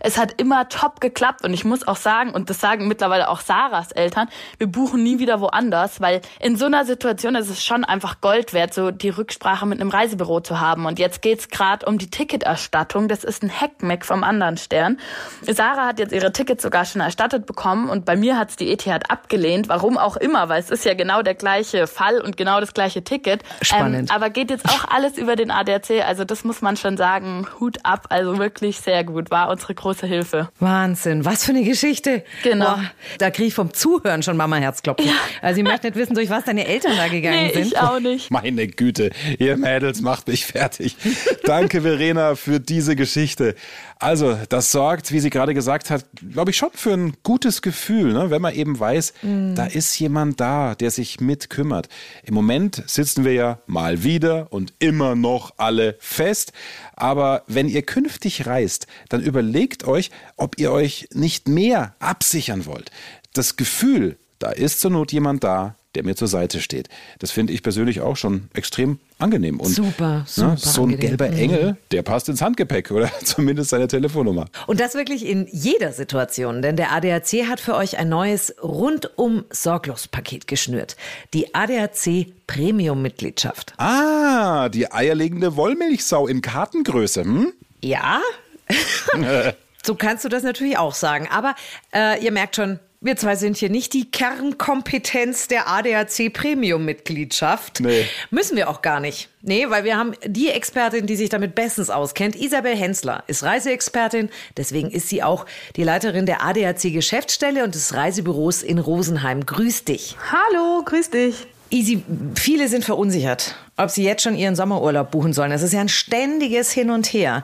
es 0.00 0.18
hat 0.18 0.40
immer 0.40 0.68
top 0.68 1.00
geklappt 1.00 1.44
und 1.44 1.52
ich 1.52 1.64
muss 1.64 1.86
auch 1.86 1.96
sagen, 1.96 2.30
und 2.30 2.50
das 2.50 2.60
sagen 2.60 2.88
mittlerweile 2.88 3.28
auch 3.28 3.40
Sarahs 3.40 3.92
Eltern, 3.92 4.28
wir 4.58 4.66
buchen 4.66 5.02
nie 5.02 5.18
wieder 5.18 5.40
woanders, 5.40 6.00
weil 6.00 6.20
in 6.40 6.56
so 6.56 6.66
einer 6.66 6.84
Situation 6.84 7.34
ist 7.34 7.48
es 7.48 7.64
schon 7.64 7.84
einfach 7.84 8.20
Gold 8.20 8.52
wert, 8.52 8.74
so 8.74 8.90
die 8.90 9.10
Rücksprache 9.10 9.66
mit 9.66 9.80
einem 9.80 9.90
Reisebüro 9.90 10.40
zu 10.40 10.60
haben. 10.60 10.86
Und 10.86 10.98
jetzt 10.98 11.22
geht's 11.22 11.48
gerade 11.48 11.86
um 11.86 11.98
die 11.98 12.10
Ticketerstattung. 12.10 13.08
Das 13.08 13.24
ist 13.24 13.42
ein 13.42 13.50
Hackmeck 13.50 14.04
vom 14.04 14.24
anderen 14.24 14.56
Stern. 14.56 14.98
Sarah 15.42 15.86
hat 15.86 15.98
jetzt 15.98 16.12
ihre 16.12 16.32
Tickets 16.32 16.62
sogar 16.62 16.84
schon 16.84 17.00
erstattet 17.00 17.46
bekommen 17.46 17.88
und 17.88 18.04
bei 18.04 18.16
mir 18.16 18.38
hat's 18.38 18.56
die 18.56 18.70
ETH 18.70 19.10
abgelehnt. 19.10 19.68
Warum 19.68 19.98
auch 19.98 20.16
immer, 20.16 20.48
weil 20.48 20.60
es 20.60 20.70
ist 20.70 20.84
ja 20.84 20.94
genau 20.94 21.22
der 21.22 21.34
gleiche 21.34 21.86
Fall 21.86 22.20
und 22.20 22.36
genau 22.36 22.60
das 22.60 22.74
gleiche 22.74 23.02
Ticket. 23.18 23.42
Spannend. 23.62 24.10
Ähm, 24.10 24.16
aber 24.16 24.30
geht 24.30 24.50
jetzt 24.50 24.64
auch 24.66 24.84
alles 24.88 25.18
über 25.18 25.36
den 25.36 25.50
ADAC. 25.50 26.04
Also 26.06 26.24
das 26.24 26.44
muss 26.44 26.62
man 26.62 26.76
schon 26.76 26.96
sagen. 26.96 27.46
Hut 27.60 27.78
ab. 27.82 28.06
Also 28.10 28.38
wirklich 28.38 28.78
sehr 28.80 29.04
gut. 29.04 29.30
War 29.30 29.50
unsere 29.50 29.74
große 29.74 30.06
Hilfe. 30.06 30.48
Wahnsinn, 30.60 31.24
was 31.24 31.44
für 31.44 31.52
eine 31.52 31.62
Geschichte. 31.64 32.24
Genau. 32.42 32.66
Boah, 32.66 32.80
da 33.18 33.30
kriege 33.30 33.48
ich 33.48 33.54
vom 33.54 33.72
Zuhören 33.74 34.22
schon 34.22 34.36
Mama 34.36 34.56
Herzklopfen. 34.56 35.10
Also 35.42 35.60
ich 35.60 35.66
möchte 35.66 35.86
nicht 35.88 35.96
wissen, 35.96 36.14
durch 36.14 36.30
was 36.30 36.44
deine 36.44 36.66
Eltern 36.66 36.92
da 36.96 37.08
gegangen 37.08 37.46
Nee, 37.46 37.52
sind. 37.52 37.66
ich 37.66 37.78
auch 37.78 38.00
nicht. 38.00 38.30
Meine 38.30 38.66
Güte, 38.68 39.10
ihr 39.38 39.56
Mädels 39.56 40.00
macht 40.00 40.28
mich 40.28 40.46
fertig. 40.46 40.96
Danke, 41.44 41.82
Verena, 41.82 42.34
für 42.34 42.60
diese 42.60 42.96
Geschichte. 42.96 43.54
Also, 44.00 44.38
das 44.48 44.70
sorgt, 44.70 45.10
wie 45.10 45.18
sie 45.18 45.30
gerade 45.30 45.54
gesagt 45.54 45.90
hat, 45.90 46.04
glaube 46.32 46.52
ich 46.52 46.56
schon 46.56 46.70
für 46.72 46.92
ein 46.92 47.14
gutes 47.24 47.62
Gefühl, 47.62 48.12
ne? 48.12 48.30
wenn 48.30 48.40
man 48.40 48.54
eben 48.54 48.78
weiß, 48.78 49.12
da 49.54 49.66
ist 49.66 49.98
jemand 49.98 50.38
da, 50.40 50.76
der 50.76 50.92
sich 50.92 51.20
mit 51.20 51.50
kümmert. 51.50 51.88
Im 52.22 52.34
Moment 52.34 52.80
sitzen 53.08 53.24
wir 53.24 53.32
ja 53.32 53.58
mal 53.66 54.04
wieder 54.04 54.52
und 54.52 54.74
immer 54.80 55.14
noch 55.14 55.54
alle 55.56 55.96
fest. 55.98 56.52
Aber 56.94 57.42
wenn 57.46 57.66
ihr 57.66 57.80
künftig 57.80 58.46
reist, 58.46 58.86
dann 59.08 59.22
überlegt 59.22 59.84
euch, 59.84 60.10
ob 60.36 60.58
ihr 60.58 60.72
euch 60.72 61.08
nicht 61.14 61.48
mehr 61.48 61.94
absichern 62.00 62.66
wollt. 62.66 62.90
Das 63.32 63.56
Gefühl, 63.56 64.18
da 64.38 64.50
ist 64.50 64.80
zur 64.80 64.90
Not 64.90 65.10
jemand 65.12 65.42
da, 65.42 65.76
der 65.94 66.04
mir 66.04 66.14
zur 66.14 66.28
Seite 66.28 66.60
steht. 66.60 66.88
Das 67.18 67.30
finde 67.30 67.52
ich 67.52 67.62
persönlich 67.62 68.00
auch 68.00 68.16
schon 68.16 68.48
extrem 68.54 68.98
angenehm. 69.18 69.58
Und, 69.58 69.70
Super, 69.70 70.18
ne, 70.18 70.24
super 70.26 70.56
so 70.56 70.82
ein 70.82 70.92
angenehm. 70.94 71.00
gelber 71.00 71.28
Mhm. 71.28 71.38
Engel, 71.38 71.76
der 71.90 72.02
passt 72.02 72.28
ins 72.28 72.42
Handgepäck 72.42 72.90
oder 72.92 73.10
zumindest 73.24 73.70
seine 73.70 73.88
Telefonnummer. 73.88 74.46
Und 74.66 74.80
das 74.80 74.94
wirklich 74.94 75.24
in 75.26 75.48
jeder 75.50 75.92
Situation, 75.92 76.62
denn 76.62 76.76
der 76.76 76.92
ADAC 76.92 77.46
hat 77.48 77.60
für 77.60 77.74
euch 77.74 77.98
ein 77.98 78.08
neues 78.08 78.54
rundum 78.62 79.44
Sorglos-Paket 79.50 80.46
geschnürt. 80.46 80.96
Die 81.34 81.54
ADAC 81.54 82.26
Premium-Mitgliedschaft. 82.46 83.74
Ah, 83.78 84.68
die 84.68 84.90
eierlegende 84.92 85.56
Wollmilchsau 85.56 86.26
in 86.26 86.42
Kartengröße. 86.42 87.24
Hm? 87.24 87.52
Ja, 87.82 88.20
so 89.82 89.94
kannst 89.94 90.24
du 90.24 90.28
das 90.28 90.42
natürlich 90.42 90.76
auch 90.78 90.94
sagen. 90.94 91.28
Aber 91.30 91.54
äh, 91.94 92.22
ihr 92.22 92.32
merkt 92.32 92.56
schon, 92.56 92.78
wir 93.00 93.16
zwei 93.16 93.36
sind 93.36 93.56
hier 93.56 93.70
nicht 93.70 93.92
die 93.92 94.10
Kernkompetenz 94.10 95.46
der 95.46 95.68
ADAC 95.68 96.32
Premium-Mitgliedschaft. 96.32 97.78
Nee. 97.78 98.06
Müssen 98.30 98.56
wir 98.56 98.68
auch 98.68 98.82
gar 98.82 98.98
nicht. 98.98 99.28
Nee, 99.40 99.70
weil 99.70 99.84
wir 99.84 99.96
haben 99.96 100.14
die 100.24 100.50
Expertin, 100.50 101.06
die 101.06 101.14
sich 101.14 101.28
damit 101.28 101.54
bestens 101.54 101.90
auskennt. 101.90 102.34
Isabel 102.34 102.74
Hensler 102.74 103.22
ist 103.28 103.44
Reiseexpertin. 103.44 104.30
Deswegen 104.56 104.90
ist 104.90 105.08
sie 105.08 105.22
auch 105.22 105.46
die 105.76 105.84
Leiterin 105.84 106.26
der 106.26 106.44
ADAC 106.44 106.92
Geschäftsstelle 106.92 107.62
und 107.62 107.76
des 107.76 107.94
Reisebüros 107.94 108.64
in 108.64 108.80
Rosenheim. 108.80 109.46
Grüß 109.46 109.84
dich. 109.84 110.16
Hallo, 110.32 110.82
grüß 110.84 111.10
dich. 111.10 111.46
Easy, 111.70 112.02
viele 112.34 112.66
sind 112.66 112.84
verunsichert, 112.84 113.54
ob 113.76 113.90
sie 113.90 114.02
jetzt 114.02 114.22
schon 114.22 114.34
ihren 114.34 114.56
Sommerurlaub 114.56 115.10
buchen 115.10 115.34
sollen. 115.34 115.50
Das 115.50 115.62
ist 115.62 115.74
ja 115.74 115.80
ein 115.80 115.90
ständiges 115.90 116.72
Hin 116.72 116.90
und 116.90 117.06
Her. 117.12 117.42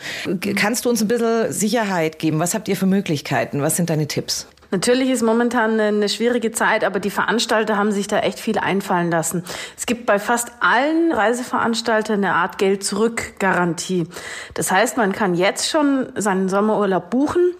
Kannst 0.57 0.87
du 0.87 0.89
uns 0.89 1.03
ein 1.03 1.09
bisschen 1.09 1.53
Sicherheit 1.53 2.19
geben? 2.19 2.39
Was 2.39 2.55
habt 2.55 2.67
ihr 2.69 2.77
für 2.77 2.87
Möglichkeiten? 2.87 3.61
Was 3.61 3.77
sind 3.77 3.91
deine 3.91 4.09
Tipps? 4.09 4.49
Natürlich 4.75 5.11
ist 5.11 5.23
momentan 5.23 5.79
eine 5.79 6.09
schwierige 6.09 6.51
Zeit, 6.51 6.83
aber 6.83 6.99
die 6.99 7.11
Veranstalter 7.11 7.77
haben 7.77 7.93
sich 7.93 8.09
da 8.09 8.19
echt 8.19 8.41
viel 8.41 8.59
einfallen 8.59 9.09
lassen. 9.09 9.45
Es 9.77 9.87
gibt 9.87 10.05
bei 10.05 10.19
fast 10.19 10.51
allen 10.59 11.13
Reiseveranstaltern 11.13 12.17
eine 12.17 12.35
Art 12.35 12.59
Geld-Zurück-Garantie. 12.59 14.09
Das 14.55 14.73
heißt, 14.73 14.97
man 14.97 15.13
kann 15.13 15.35
jetzt 15.35 15.71
schon 15.71 16.09
seinen 16.17 16.49
Sommerurlaub 16.49 17.09
buchen 17.09 17.53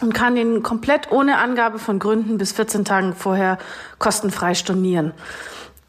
und 0.00 0.14
kann 0.14 0.38
ihn 0.38 0.62
komplett 0.62 1.12
ohne 1.12 1.36
Angabe 1.36 1.78
von 1.78 1.98
Gründen 1.98 2.38
bis 2.38 2.52
14 2.52 2.86
Tagen 2.86 3.12
vorher 3.12 3.58
kostenfrei 3.98 4.54
stornieren. 4.54 5.12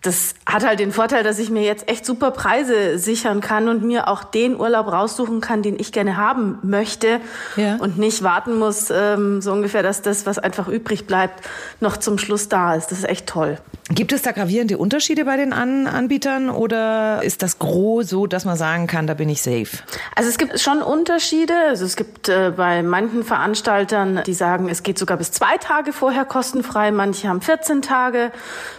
Das 0.05 0.33
hat 0.45 0.65
halt 0.65 0.79
den 0.79 0.91
Vorteil, 0.91 1.23
dass 1.23 1.39
ich 1.39 1.49
mir 1.49 1.63
jetzt 1.63 1.89
echt 1.89 2.05
super 2.05 2.31
Preise 2.31 2.99
sichern 2.99 3.41
kann 3.41 3.67
und 3.69 3.83
mir 3.83 4.07
auch 4.07 4.23
den 4.23 4.59
Urlaub 4.59 4.87
raussuchen 4.91 5.41
kann, 5.41 5.61
den 5.63 5.79
ich 5.79 5.91
gerne 5.91 6.17
haben 6.17 6.59
möchte 6.61 7.19
Ja. 7.55 7.77
und 7.77 7.97
nicht 7.97 8.21
warten 8.23 8.57
muss, 8.59 8.89
ähm, 8.91 9.41
so 9.41 9.51
ungefähr, 9.51 9.81
dass 9.83 10.01
das, 10.01 10.25
was 10.25 10.37
einfach 10.37 10.67
übrig 10.67 11.07
bleibt, 11.07 11.43
noch 11.79 11.97
zum 11.97 12.17
Schluss 12.17 12.49
da 12.49 12.75
ist. 12.75 12.91
Das 12.91 12.99
ist 12.99 13.09
echt 13.09 13.27
toll. 13.27 13.57
Gibt 13.89 14.13
es 14.13 14.23
da 14.23 14.31
gravierende 14.31 14.79
Unterschiede 14.79 15.25
bei 15.25 15.37
den 15.37 15.53
An 15.53 15.85
Anbietern 15.85 16.49
oder 16.49 17.21
ist 17.23 17.43
das 17.43 17.59
Gros 17.59 18.09
so, 18.09 18.25
dass 18.25 18.43
man 18.43 18.57
sagen 18.57 18.87
kann, 18.87 19.05
da 19.05 19.13
bin 19.13 19.29
ich 19.29 19.43
safe? 19.43 19.77
Also 20.15 20.27
es 20.29 20.39
gibt 20.39 20.59
schon 20.59 20.81
Unterschiede. 20.81 21.53
Also 21.69 21.85
es 21.85 21.95
gibt 21.95 22.27
äh, 22.27 22.51
bei 22.55 22.81
manchen 22.81 23.23
Veranstaltern, 23.23 24.21
die 24.25 24.33
sagen, 24.33 24.69
es 24.69 24.81
geht 24.81 24.97
sogar 24.97 25.17
bis 25.17 25.31
zwei 25.31 25.57
Tage 25.57 25.93
vorher 25.93 26.25
kostenfrei. 26.25 26.89
Manche 26.91 27.27
haben 27.27 27.41
14 27.41 27.83
Tage. 27.83 28.31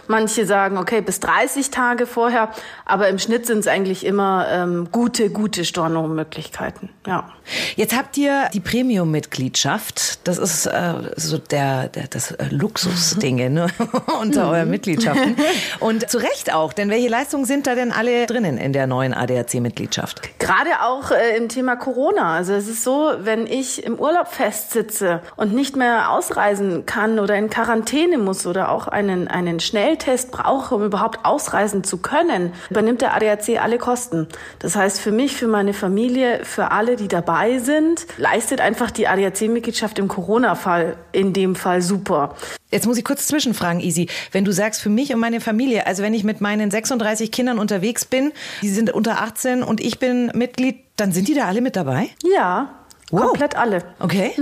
Manche 0.07 0.45
sagen, 0.45 0.77
okay, 0.77 0.99
bis 0.99 1.16
30 1.19 1.71
Tage 1.71 2.05
vorher. 2.05 2.49
Aber 2.85 3.07
im 3.07 3.19
Schnitt 3.19 3.45
sind 3.45 3.59
es 3.59 3.67
eigentlich 3.67 4.05
immer 4.05 4.47
ähm, 4.49 4.89
gute, 4.91 5.29
gute 5.29 5.65
Stornomöglichkeiten. 5.65 6.89
Ja. 7.05 7.29
Jetzt 7.75 7.95
habt 7.95 8.17
ihr 8.17 8.49
die 8.53 8.59
Premium-Mitgliedschaft. 8.59 10.27
Das 10.27 10.37
ist 10.37 10.65
äh, 10.65 10.93
so 11.15 11.37
der, 11.37 11.87
der 11.87 12.07
das 12.07 12.31
äh, 12.31 12.45
Luxusdinge 12.49 13.49
ne? 13.49 13.67
unter 14.21 14.49
euren 14.49 14.69
Mitgliedschaften. 14.69 15.35
Und 15.79 16.09
zu 16.09 16.17
Recht 16.17 16.53
auch, 16.53 16.73
denn 16.73 16.89
welche 16.89 17.07
Leistungen 17.07 17.45
sind 17.45 17.67
da 17.67 17.75
denn 17.75 17.91
alle 17.91 18.25
drinnen 18.25 18.57
in 18.57 18.73
der 18.73 18.87
neuen 18.87 19.13
ADAC-Mitgliedschaft? 19.13 20.39
Gerade 20.39 20.69
auch 20.83 21.11
äh, 21.11 21.37
im 21.37 21.49
Thema 21.49 21.75
Corona. 21.75 22.35
Also 22.35 22.53
es 22.53 22.67
ist 22.67 22.83
so, 22.83 23.11
wenn 23.19 23.47
ich 23.47 23.83
im 23.83 23.99
Urlaub 23.99 24.27
festsitze 24.27 25.21
und 25.35 25.53
nicht 25.53 25.75
mehr 25.75 26.11
ausreisen 26.11 26.85
kann 26.85 27.19
oder 27.19 27.35
in 27.35 27.49
Quarantäne 27.49 28.17
muss 28.17 28.45
oder 28.45 28.71
auch 28.71 28.87
einen, 28.87 29.27
einen 29.27 29.59
Schnelltest 29.59 30.31
brauche, 30.31 30.75
um 30.75 30.83
überhaupt 30.83 30.96
ausreisen 31.23 31.83
zu 31.83 31.97
können, 31.97 32.53
übernimmt 32.69 33.01
der 33.01 33.13
ADAC 33.15 33.61
alle 33.61 33.77
Kosten. 33.77 34.27
Das 34.59 34.75
heißt, 34.75 34.99
für 34.99 35.11
mich, 35.11 35.35
für 35.35 35.47
meine 35.47 35.73
Familie, 35.73 36.41
für 36.43 36.71
alle, 36.71 36.95
die 36.95 37.07
dabei 37.07 37.59
sind, 37.59 38.05
leistet 38.17 38.61
einfach 38.61 38.91
die 38.91 39.07
ADAC-Mitgliedschaft 39.07 39.99
im 39.99 40.07
Corona-Fall 40.07 40.97
in 41.11 41.33
dem 41.33 41.55
Fall 41.55 41.81
super. 41.81 42.35
Jetzt 42.71 42.85
muss 42.85 42.97
ich 42.97 43.05
kurz 43.05 43.27
zwischenfragen, 43.27 43.79
Easy. 43.79 44.09
Wenn 44.31 44.43
du 44.43 44.51
sagst, 44.51 44.81
für 44.81 44.89
mich 44.89 45.13
und 45.13 45.19
meine 45.19 45.39
Familie, 45.39 45.87
also 45.87 46.03
wenn 46.03 46.13
ich 46.13 46.23
mit 46.23 46.41
meinen 46.41 46.69
36 46.69 47.31
Kindern 47.31 47.59
unterwegs 47.59 48.05
bin, 48.05 48.33
die 48.61 48.69
sind 48.69 48.91
unter 48.93 49.21
18 49.21 49.63
und 49.63 49.79
ich 49.79 49.99
bin 49.99 50.31
Mitglied, 50.33 50.77
dann 50.97 51.11
sind 51.11 51.27
die 51.27 51.33
da 51.33 51.45
alle 51.45 51.61
mit 51.61 51.75
dabei? 51.75 52.09
Ja, 52.23 52.73
Wow. 53.09 53.27
komplett 53.27 53.55
alle. 53.55 53.83
Okay. 53.99 54.33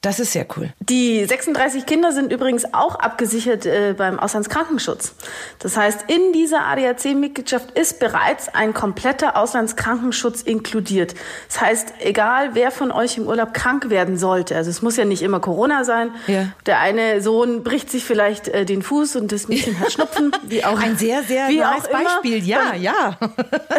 Das 0.00 0.20
ist 0.20 0.32
sehr 0.32 0.46
cool. 0.56 0.72
Die 0.78 1.24
36 1.24 1.84
Kinder 1.84 2.12
sind 2.12 2.32
übrigens 2.32 2.72
auch 2.72 2.94
abgesichert 2.94 3.66
äh, 3.66 3.96
beim 3.98 4.20
Auslandskrankenschutz. 4.20 5.12
Das 5.58 5.76
heißt, 5.76 6.04
in 6.06 6.32
dieser 6.32 6.66
ADAC-Mitgliedschaft 6.66 7.72
ist 7.72 7.98
bereits 7.98 8.48
ein 8.48 8.74
kompletter 8.74 9.36
Auslandskrankenschutz 9.36 10.42
inkludiert. 10.42 11.16
Das 11.48 11.60
heißt, 11.60 11.94
egal 11.98 12.50
wer 12.52 12.70
von 12.70 12.92
euch 12.92 13.18
im 13.18 13.26
Urlaub 13.26 13.52
krank 13.52 13.90
werden 13.90 14.18
sollte, 14.18 14.54
also 14.54 14.70
es 14.70 14.82
muss 14.82 14.96
ja 14.96 15.04
nicht 15.04 15.20
immer 15.20 15.40
Corona 15.40 15.82
sein. 15.82 16.12
Ja. 16.28 16.46
Der 16.66 16.78
eine 16.78 17.20
Sohn 17.20 17.64
bricht 17.64 17.90
sich 17.90 18.04
vielleicht 18.04 18.46
äh, 18.46 18.64
den 18.64 18.82
Fuß 18.82 19.16
und 19.16 19.32
das 19.32 19.48
Mädchen 19.48 19.80
hat 19.80 19.90
Schnupfen. 19.90 20.30
Wie 20.44 20.64
auch, 20.64 20.78
Ein 20.78 20.96
sehr, 20.96 21.24
sehr 21.24 21.48
wie 21.48 21.58
nice. 21.58 21.90
Beispiel. 21.90 22.44
Ja, 22.44 22.72
ja. 22.74 23.18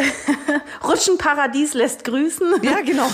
Rutschenparadies 0.85 1.75
lässt 1.75 2.03
grüßen. 2.03 2.55
Ja, 2.61 2.81
genau. 2.85 3.09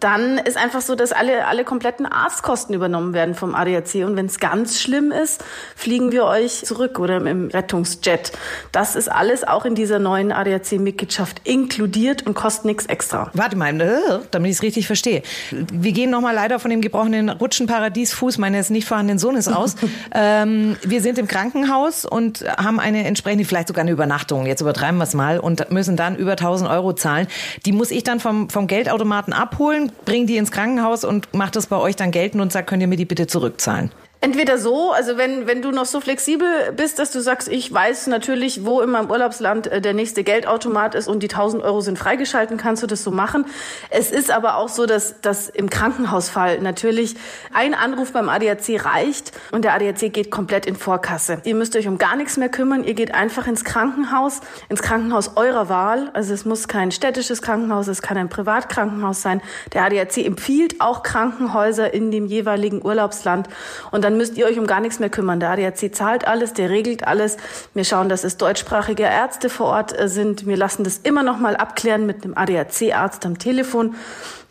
Dann 0.00 0.38
ist 0.38 0.56
einfach 0.56 0.80
so, 0.80 0.94
dass 0.94 1.12
alle, 1.12 1.46
alle 1.46 1.64
kompletten 1.64 2.06
Arztkosten 2.46 2.74
übernommen 2.74 3.12
werden 3.12 3.34
vom 3.34 3.54
ADAC. 3.54 4.06
Und 4.06 4.16
wenn 4.16 4.26
es 4.26 4.38
ganz 4.38 4.80
schlimm 4.80 5.10
ist, 5.10 5.42
fliegen 5.74 6.12
wir 6.12 6.24
euch 6.26 6.64
zurück 6.64 7.00
oder 7.00 7.16
im 7.16 7.48
Rettungsjet. 7.48 8.32
Das 8.70 8.94
ist 8.94 9.10
alles 9.10 9.42
auch 9.42 9.64
in 9.64 9.74
dieser 9.74 9.98
neuen 9.98 10.30
ADAC-Mitgliedschaft 10.30 11.40
inkludiert 11.42 12.24
und 12.24 12.34
kostet 12.34 12.66
nichts 12.66 12.86
extra. 12.86 13.30
Warte 13.34 13.56
mal, 13.56 13.80
äh, 13.80 13.98
damit 14.30 14.50
ich 14.50 14.58
es 14.58 14.62
richtig 14.62 14.86
verstehe. 14.86 15.22
Wir 15.50 15.90
gehen 15.90 16.10
nochmal 16.10 16.34
leider 16.34 16.60
von 16.60 16.70
dem 16.70 16.80
gebrochenen 16.80 17.30
Rutschenparadiesfuß 17.30 18.38
meines 18.38 18.70
nicht 18.70 18.86
vorhandenen 18.86 19.18
Sohnes 19.18 19.48
aus. 19.48 19.74
ähm, 20.14 20.76
wir 20.82 21.00
sind 21.00 21.18
im 21.18 21.26
Krankenhaus 21.26 22.04
und 22.04 22.44
haben 22.58 22.78
eine 22.78 23.04
entsprechende, 23.06 23.44
vielleicht 23.44 23.68
sogar 23.68 23.82
eine 23.82 23.90
Übernachtung. 23.90 24.46
Jetzt 24.46 24.60
übertreiben 24.60 24.98
wir 24.98 25.04
es 25.04 25.14
mal 25.14 25.40
und 25.40 25.72
müssen 25.72 25.96
dann 25.96 26.14
über 26.14 26.32
1000 26.32 26.70
Euro 26.70 26.92
zahlen. 26.92 27.26
Die 27.64 27.72
muss 27.72 27.90
ich 27.90 28.04
dann 28.04 28.20
vom, 28.20 28.48
vom 28.50 28.68
Geldautomaten 28.68 29.32
abholen, 29.32 29.90
bringe 30.04 30.26
die 30.26 30.36
ins 30.36 30.52
Krankenhaus 30.52 31.04
und 31.04 31.34
mache 31.34 31.50
das 31.50 31.66
bei 31.66 31.76
euch 31.76 31.96
dann 31.96 32.12
geltend 32.36 32.42
und 32.42 32.52
sage, 32.52 32.66
könnt 32.66 32.82
ihr 32.82 32.88
mir 32.88 32.96
die 32.96 33.04
bitte 33.04 33.26
zurückzahlen? 33.26 33.90
Entweder 34.22 34.56
so, 34.56 34.92
also 34.92 35.18
wenn, 35.18 35.46
wenn 35.46 35.60
du 35.60 35.70
noch 35.70 35.84
so 35.84 36.00
flexibel 36.00 36.72
bist, 36.74 36.98
dass 36.98 37.10
du 37.10 37.20
sagst, 37.20 37.48
ich 37.48 37.70
weiß 37.72 38.06
natürlich, 38.06 38.64
wo 38.64 38.80
in 38.80 38.90
meinem 38.90 39.10
Urlaubsland 39.10 39.66
äh, 39.66 39.82
der 39.82 39.92
nächste 39.92 40.24
Geldautomat 40.24 40.94
ist 40.94 41.06
und 41.06 41.22
die 41.22 41.28
1000 41.28 41.62
Euro 41.62 41.82
sind 41.82 41.98
freigeschalten, 41.98 42.56
kannst 42.56 42.82
du 42.82 42.86
das 42.86 43.04
so 43.04 43.10
machen. 43.10 43.44
Es 43.90 44.10
ist 44.10 44.30
aber 44.30 44.56
auch 44.56 44.70
so, 44.70 44.86
dass, 44.86 45.20
dass 45.20 45.50
im 45.50 45.68
Krankenhausfall 45.68 46.60
natürlich 46.60 47.14
ein 47.52 47.74
Anruf 47.74 48.12
beim 48.12 48.30
ADAC 48.30 48.82
reicht 48.86 49.32
und 49.52 49.66
der 49.66 49.74
ADAC 49.74 50.10
geht 50.12 50.30
komplett 50.30 50.64
in 50.64 50.76
Vorkasse. 50.76 51.42
Ihr 51.44 51.54
müsst 51.54 51.76
euch 51.76 51.86
um 51.86 51.98
gar 51.98 52.16
nichts 52.16 52.38
mehr 52.38 52.48
kümmern, 52.48 52.84
ihr 52.84 52.94
geht 52.94 53.14
einfach 53.14 53.46
ins 53.46 53.64
Krankenhaus, 53.64 54.40
ins 54.70 54.80
Krankenhaus 54.80 55.32
eurer 55.36 55.68
Wahl. 55.68 56.10
Also 56.14 56.32
es 56.32 56.46
muss 56.46 56.68
kein 56.68 56.90
städtisches 56.90 57.42
Krankenhaus, 57.42 57.86
es 57.86 58.00
kann 58.00 58.16
ein 58.16 58.30
Privatkrankenhaus 58.30 59.20
sein. 59.20 59.42
Der 59.74 59.84
ADAC 59.84 60.24
empfiehlt 60.24 60.80
auch 60.80 61.02
Krankenhäuser 61.02 61.92
in 61.92 62.10
dem 62.10 62.24
jeweiligen 62.24 62.82
Urlaubsland 62.82 63.48
und 63.90 64.05
dann 64.06 64.16
müsst 64.16 64.36
ihr 64.36 64.46
euch 64.46 64.56
um 64.56 64.68
gar 64.68 64.78
nichts 64.78 65.00
mehr 65.00 65.10
kümmern. 65.10 65.40
Der 65.40 65.50
ADAC 65.50 65.92
zahlt 65.92 66.28
alles, 66.28 66.52
der 66.52 66.70
regelt 66.70 67.04
alles. 67.08 67.38
Wir 67.74 67.82
schauen, 67.82 68.08
dass 68.08 68.22
es 68.22 68.36
deutschsprachige 68.36 69.02
Ärzte 69.02 69.48
vor 69.48 69.66
Ort 69.66 69.98
äh, 69.98 70.08
sind. 70.08 70.46
Wir 70.46 70.56
lassen 70.56 70.84
das 70.84 70.98
immer 70.98 71.24
noch 71.24 71.40
mal 71.40 71.56
abklären 71.56 72.06
mit 72.06 72.22
einem 72.22 72.34
ADAC-Arzt 72.36 73.26
am 73.26 73.36
Telefon. 73.36 73.96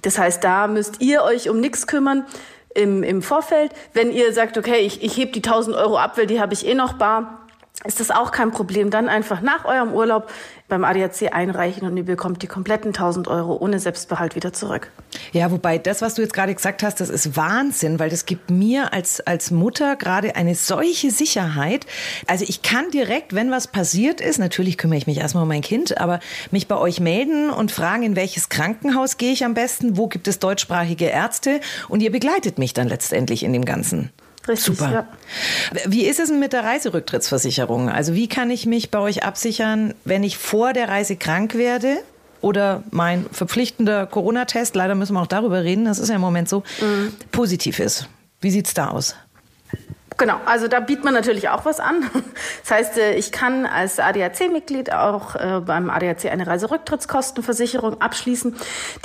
Das 0.02 0.18
heißt, 0.18 0.44
da 0.44 0.68
müsst 0.68 1.00
ihr 1.02 1.24
euch 1.24 1.50
um 1.50 1.62
nichts 1.62 1.88
kümmern 1.88 2.26
im, 2.74 3.02
im 3.02 3.22
Vorfeld. 3.22 3.72
Wenn 3.94 4.12
ihr 4.12 4.34
sagt, 4.34 4.58
okay, 4.58 4.80
ich, 4.80 5.02
ich 5.02 5.16
heb 5.16 5.32
die 5.32 5.40
1000 5.42 5.78
Euro 5.78 5.98
ab, 5.98 6.18
weil 6.18 6.28
die 6.28 6.42
habe 6.42 6.54
ich 6.54 6.68
eh 6.68 6.74
noch 6.74 6.92
bar, 6.92 7.40
ist 7.86 8.02
das 8.02 8.12
auch 8.12 8.34
kein 8.34 8.52
Problem. 8.52 8.90
Dann 8.90 9.08
einfach 9.08 9.40
nach 9.40 9.64
eurem 9.64 9.94
Urlaub 9.94 10.30
beim 10.68 10.84
ADAC 10.84 11.32
einreichen 11.32 11.88
und 11.88 11.96
ihr 11.96 12.06
bekommt 12.06 12.42
die 12.42 12.48
kompletten 12.48 12.90
1000 12.90 13.28
Euro 13.28 13.56
ohne 13.56 13.80
Selbstbehalt 13.80 14.36
wieder 14.36 14.52
zurück. 14.52 14.90
Ja, 15.32 15.52
wobei 15.52 15.78
das, 15.78 16.02
was 16.02 16.16
du 16.16 16.24
jetzt 16.24 16.34
gerade 16.34 16.56
gesagt 16.56 16.82
hast, 16.82 17.00
das 17.00 17.10
ist 17.10 17.38
Wahnsinn, 17.38 18.00
weil 18.00 18.10
das 18.10 18.26
gibt 18.26 18.50
mir 18.50 18.92
als, 18.92 19.22
als 19.22 19.52
Mutter 19.52 19.96
gerade 19.96 20.36
eine 20.36 20.56
solche 20.56 21.12
Sicherheit. 21.12 21.86
Also 22.26 22.46
ich 22.48 22.64
kann 22.64 22.90
direkt, 22.92 23.36
wenn 23.36 23.52
was 23.52 23.68
passiert 23.68 24.22
ist, 24.22 24.40
natürlich 24.40 24.78
kümmere 24.78 24.98
ich 24.98 25.08
mich 25.08 25.20
erstmal 25.20 25.44
um 25.44 25.50
mein 25.50 25.62
Kind, 25.62 26.00
aber 26.00 26.20
mich 26.50 26.68
bei 26.68 26.78
euch 26.78 27.00
melden 27.00 27.52
und 27.52 27.72
fragen, 27.72 28.04
in 28.04 28.16
welches 28.16 28.50
Krankenhaus 28.50 29.18
gehe 29.18 29.34
ich 29.34 29.46
am 29.46 29.54
besten, 29.54 29.98
wo 29.98 30.08
gibt 30.08 30.28
es 30.28 30.40
deutschsprachige 30.40 31.06
Ärzte 31.06 31.60
und 31.90 32.02
ihr 32.02 32.12
begleitet 32.12 32.58
mich 32.58 32.74
dann 32.74 32.88
letztendlich 32.88 33.44
in 33.44 33.54
dem 33.54 33.66
Ganzen. 33.66 34.12
Richtig, 34.48 34.78
Super. 34.78 34.92
Ja. 34.92 35.08
Wie 35.86 36.06
ist 36.06 36.20
es 36.20 36.30
denn 36.30 36.40
mit 36.40 36.54
der 36.54 36.64
Reiserücktrittsversicherung? 36.64 37.90
Also 37.90 38.14
wie 38.14 38.28
kann 38.28 38.52
ich 38.52 38.66
mich 38.66 38.92
bei 38.92 39.00
euch 39.00 39.24
absichern, 39.24 39.94
wenn 40.04 40.24
ich 40.24 40.38
vor 40.38 40.74
der 40.74 40.90
Reise 40.90 41.16
krank 41.16 41.56
werde? 41.56 41.98
Oder 42.42 42.84
mein 42.92 43.26
verpflichtender 43.32 44.06
Corona-Test, 44.06 44.76
leider 44.76 44.94
müssen 44.94 45.14
wir 45.14 45.22
auch 45.22 45.28
darüber 45.28 45.64
reden, 45.64 45.86
das 45.86 45.98
ist 45.98 46.10
ja 46.10 46.16
im 46.16 46.22
Moment 46.22 46.48
so, 46.48 46.64
mhm. 46.80 47.14
positiv 47.32 47.80
ist. 47.80 48.08
Wie 48.40 48.52
sieht's 48.52 48.76
da 48.76 48.90
aus? 48.90 49.16
Genau, 50.18 50.40
also 50.46 50.70
da 50.70 50.80
bietet 50.80 51.04
man 51.04 51.14
natürlich 51.14 51.50
auch 51.50 51.66
was 51.66 51.80
an. 51.80 52.10
Das 52.62 52.72
heißt, 52.72 52.98
äh, 52.98 53.14
ich 53.14 53.32
kann 53.32 53.68
als 53.68 54.00
ADAC-Mitglied 54.00 54.92
auch 54.92 55.36
äh, 55.36 55.62
beim 55.64 55.92
ADAC 55.92 56.26
eine 56.26 56.48
Reiserücktrittskostenversicherung 56.48 58.02
abschließen, 58.02 58.56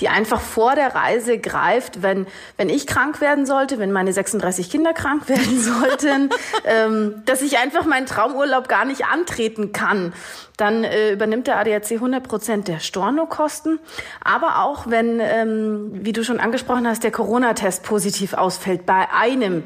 die 0.00 0.08
einfach 0.08 0.40
vor 0.40 0.74
der 0.74 0.94
Reise 0.94 1.38
greift, 1.38 2.02
wenn, 2.02 2.26
wenn 2.56 2.70
ich 2.70 2.86
krank 2.86 3.20
werden 3.20 3.44
sollte, 3.44 3.78
wenn 3.78 3.92
meine 3.92 4.14
36 4.14 4.70
Kinder 4.70 4.94
krank 4.94 5.24
werden 5.28 5.60
sollten, 5.60 6.30
ähm, 6.64 7.22
dass 7.26 7.42
ich 7.42 7.58
einfach 7.58 7.84
meinen 7.84 8.06
Traumurlaub 8.06 8.68
gar 8.68 8.86
nicht 8.86 9.04
antreten 9.04 9.72
kann. 9.72 10.14
Dann 10.56 10.84
äh, 10.84 11.12
übernimmt 11.12 11.46
der 11.46 11.58
ADAC 11.58 11.92
100 11.92 12.26
Prozent 12.26 12.68
der 12.68 12.80
Stornokosten. 12.80 13.78
Aber 14.24 14.62
auch 14.62 14.88
wenn, 14.88 15.20
ähm, 15.20 15.90
wie 15.92 16.12
du 16.12 16.24
schon 16.24 16.40
angesprochen 16.40 16.88
hast, 16.88 17.04
der 17.04 17.10
Corona-Test 17.10 17.82
positiv 17.82 18.32
ausfällt 18.32 18.86
bei 18.86 19.08
einem 19.12 19.64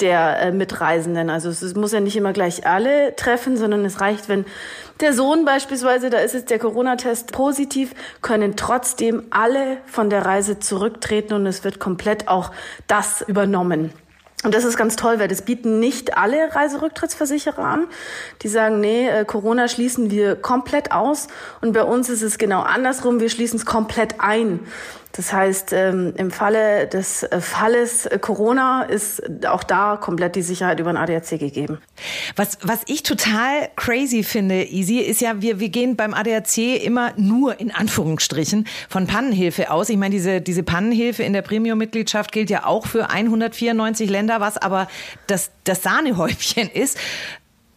der 0.00 0.40
äh, 0.40 0.52
Mitreisenden. 0.52 1.30
Also 1.30 1.48
es, 1.48 1.62
es 1.62 1.74
muss 1.74 1.92
ja 1.92 2.00
nicht 2.00 2.16
immer 2.16 2.32
gleich 2.32 2.66
alle 2.66 3.14
treffen, 3.16 3.56
sondern 3.56 3.84
es 3.84 4.00
reicht, 4.00 4.28
wenn 4.28 4.44
der 5.00 5.12
Sohn 5.12 5.44
beispielsweise, 5.44 6.10
da 6.10 6.18
ist 6.18 6.34
jetzt 6.34 6.50
der 6.50 6.58
Corona-Test 6.58 7.32
positiv, 7.32 7.94
können 8.20 8.56
trotzdem 8.56 9.24
alle 9.30 9.78
von 9.86 10.10
der 10.10 10.26
Reise 10.26 10.58
zurücktreten 10.58 11.34
und 11.34 11.46
es 11.46 11.64
wird 11.64 11.78
komplett 11.78 12.28
auch 12.28 12.50
das 12.86 13.22
übernommen. 13.22 13.92
Und 14.42 14.54
das 14.54 14.64
ist 14.64 14.78
ganz 14.78 14.96
toll, 14.96 15.18
weil 15.18 15.28
das 15.28 15.42
bieten 15.42 15.80
nicht 15.80 16.16
alle 16.16 16.54
Reiserücktrittsversicherer 16.54 17.62
an. 17.62 17.86
Die 18.40 18.48
sagen, 18.48 18.80
nee, 18.80 19.06
äh, 19.06 19.26
Corona 19.26 19.68
schließen 19.68 20.10
wir 20.10 20.34
komplett 20.34 20.92
aus. 20.92 21.28
Und 21.60 21.72
bei 21.72 21.82
uns 21.82 22.08
ist 22.08 22.22
es 22.22 22.38
genau 22.38 22.62
andersrum, 22.62 23.20
wir 23.20 23.28
schließen 23.28 23.58
es 23.58 23.66
komplett 23.66 24.14
ein. 24.20 24.60
Das 25.12 25.32
heißt, 25.32 25.72
ähm, 25.72 26.14
im 26.16 26.30
Falle 26.30 26.86
des 26.86 27.24
äh, 27.24 27.40
Falles 27.40 28.06
äh, 28.06 28.18
Corona 28.18 28.82
ist 28.82 29.44
auch 29.46 29.64
da 29.64 29.96
komplett 29.96 30.36
die 30.36 30.42
Sicherheit 30.42 30.78
über 30.78 30.92
den 30.92 30.96
ADAC 30.96 31.30
gegeben. 31.30 31.78
Was, 32.36 32.58
was 32.62 32.80
ich 32.86 33.02
total 33.02 33.70
crazy 33.74 34.22
finde, 34.22 34.62
Easy, 34.62 34.98
ist 34.98 35.20
ja, 35.20 35.42
wir, 35.42 35.58
wir 35.58 35.68
gehen 35.68 35.96
beim 35.96 36.14
ADAC 36.14 36.58
immer 36.84 37.12
nur 37.16 37.58
in 37.58 37.72
Anführungsstrichen 37.72 38.68
von 38.88 39.08
Pannenhilfe 39.08 39.70
aus. 39.70 39.88
Ich 39.88 39.96
meine, 39.96 40.14
diese, 40.14 40.40
diese 40.40 40.62
Pannenhilfe 40.62 41.24
in 41.24 41.32
der 41.32 41.42
Premium-Mitgliedschaft 41.42 42.30
gilt 42.30 42.48
ja 42.48 42.64
auch 42.64 42.86
für 42.86 43.10
194 43.10 44.08
Länder, 44.08 44.40
was 44.40 44.58
aber 44.58 44.86
das, 45.26 45.50
das 45.64 45.82
Sahnehäubchen 45.82 46.70
ist. 46.70 46.96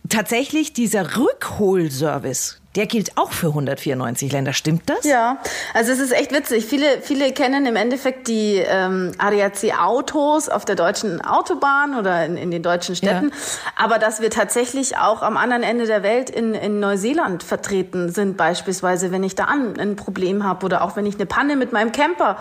Tatsächlich 0.08 0.74
dieser 0.74 1.18
Rückholservice, 1.18 2.62
der 2.76 2.88
gilt 2.88 3.18
auch 3.18 3.32
für 3.32 3.48
194 3.48 4.32
Länder, 4.32 4.54
stimmt 4.54 4.90
das? 4.90 5.06
Ja, 5.06 5.38
also 5.74 5.92
es 5.92 6.00
ist 6.00 6.12
echt 6.12 6.32
witzig. 6.32 6.66
Viele, 6.66 7.02
viele 7.02 7.32
kennen 7.32 7.68
im 7.68 7.76
Endeffekt 7.76 8.28
die 8.28 8.56
ähm, 8.58 9.12
ADAC-Autos 9.20 10.50
auf 10.50 10.66
der 10.66 10.76
deutschen 10.76 11.22
Autobahn 11.22 11.96
oder 11.96 12.26
in, 12.26 12.36
in 12.36 12.50
den 12.50 12.64
deutschen 12.64 12.96
Städten. 12.96 13.30
Ja. 13.30 13.84
Aber 13.84 14.00
dass 14.00 14.22
wir 14.22 14.32
tatsächlich 14.32 14.98
auch 14.98 15.22
am 15.22 15.38
anderen 15.38 15.62
Ende 15.62 15.86
der 15.86 16.02
Welt 16.02 16.32
in, 16.32 16.56
in 16.56 16.80
Neuseeland 16.80 17.44
vertreten 17.44 18.10
sind, 18.10 18.38
beispielsweise, 18.38 19.12
wenn 19.12 19.24
ich 19.24 19.36
da 19.36 19.46
ein, 19.46 19.80
ein 19.80 19.96
Problem 19.96 20.44
habe 20.44 20.66
oder 20.66 20.84
auch 20.84 20.96
wenn 20.96 21.06
ich 21.06 21.16
eine 21.16 21.28
Panne 21.28 21.56
mit 21.56 21.74
meinem 21.74 21.92
Camper, 21.92 22.38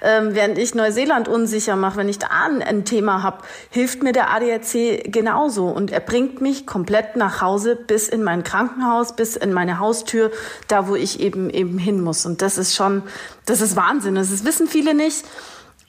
ähm, 0.00 0.34
während 0.34 0.56
ich 0.56 0.74
Neuseeland 0.74 1.28
unsicher 1.28 1.76
mache, 1.76 1.98
wenn 1.98 2.08
ich 2.08 2.18
da 2.18 2.28
ein, 2.46 2.62
ein 2.62 2.86
Thema 2.86 3.22
habe, 3.22 3.38
hilft 3.68 4.02
mir 4.02 4.12
der 4.12 4.30
ADAC 4.30 5.12
genauso 5.12 5.66
und 5.66 5.90
er 5.90 6.00
bringt 6.00 6.40
mich 6.40 6.66
komplett 6.66 7.16
nach 7.16 7.42
Hause 7.42 7.76
bis 7.76 8.08
in 8.08 8.22
mein 8.22 8.44
Krankenhaus, 8.44 9.14
bis 9.14 9.36
in 9.36 9.52
meine 9.52 9.73
Haustür, 9.78 10.30
da 10.68 10.88
wo 10.88 10.94
ich 10.94 11.20
eben 11.20 11.50
eben 11.50 11.78
hin 11.78 12.00
muss. 12.00 12.26
Und 12.26 12.42
das 12.42 12.58
ist 12.58 12.74
schon, 12.74 13.02
das 13.46 13.60
ist 13.60 13.76
Wahnsinn. 13.76 14.14
Das 14.14 14.44
wissen 14.44 14.66
viele 14.66 14.94
nicht. 14.94 15.24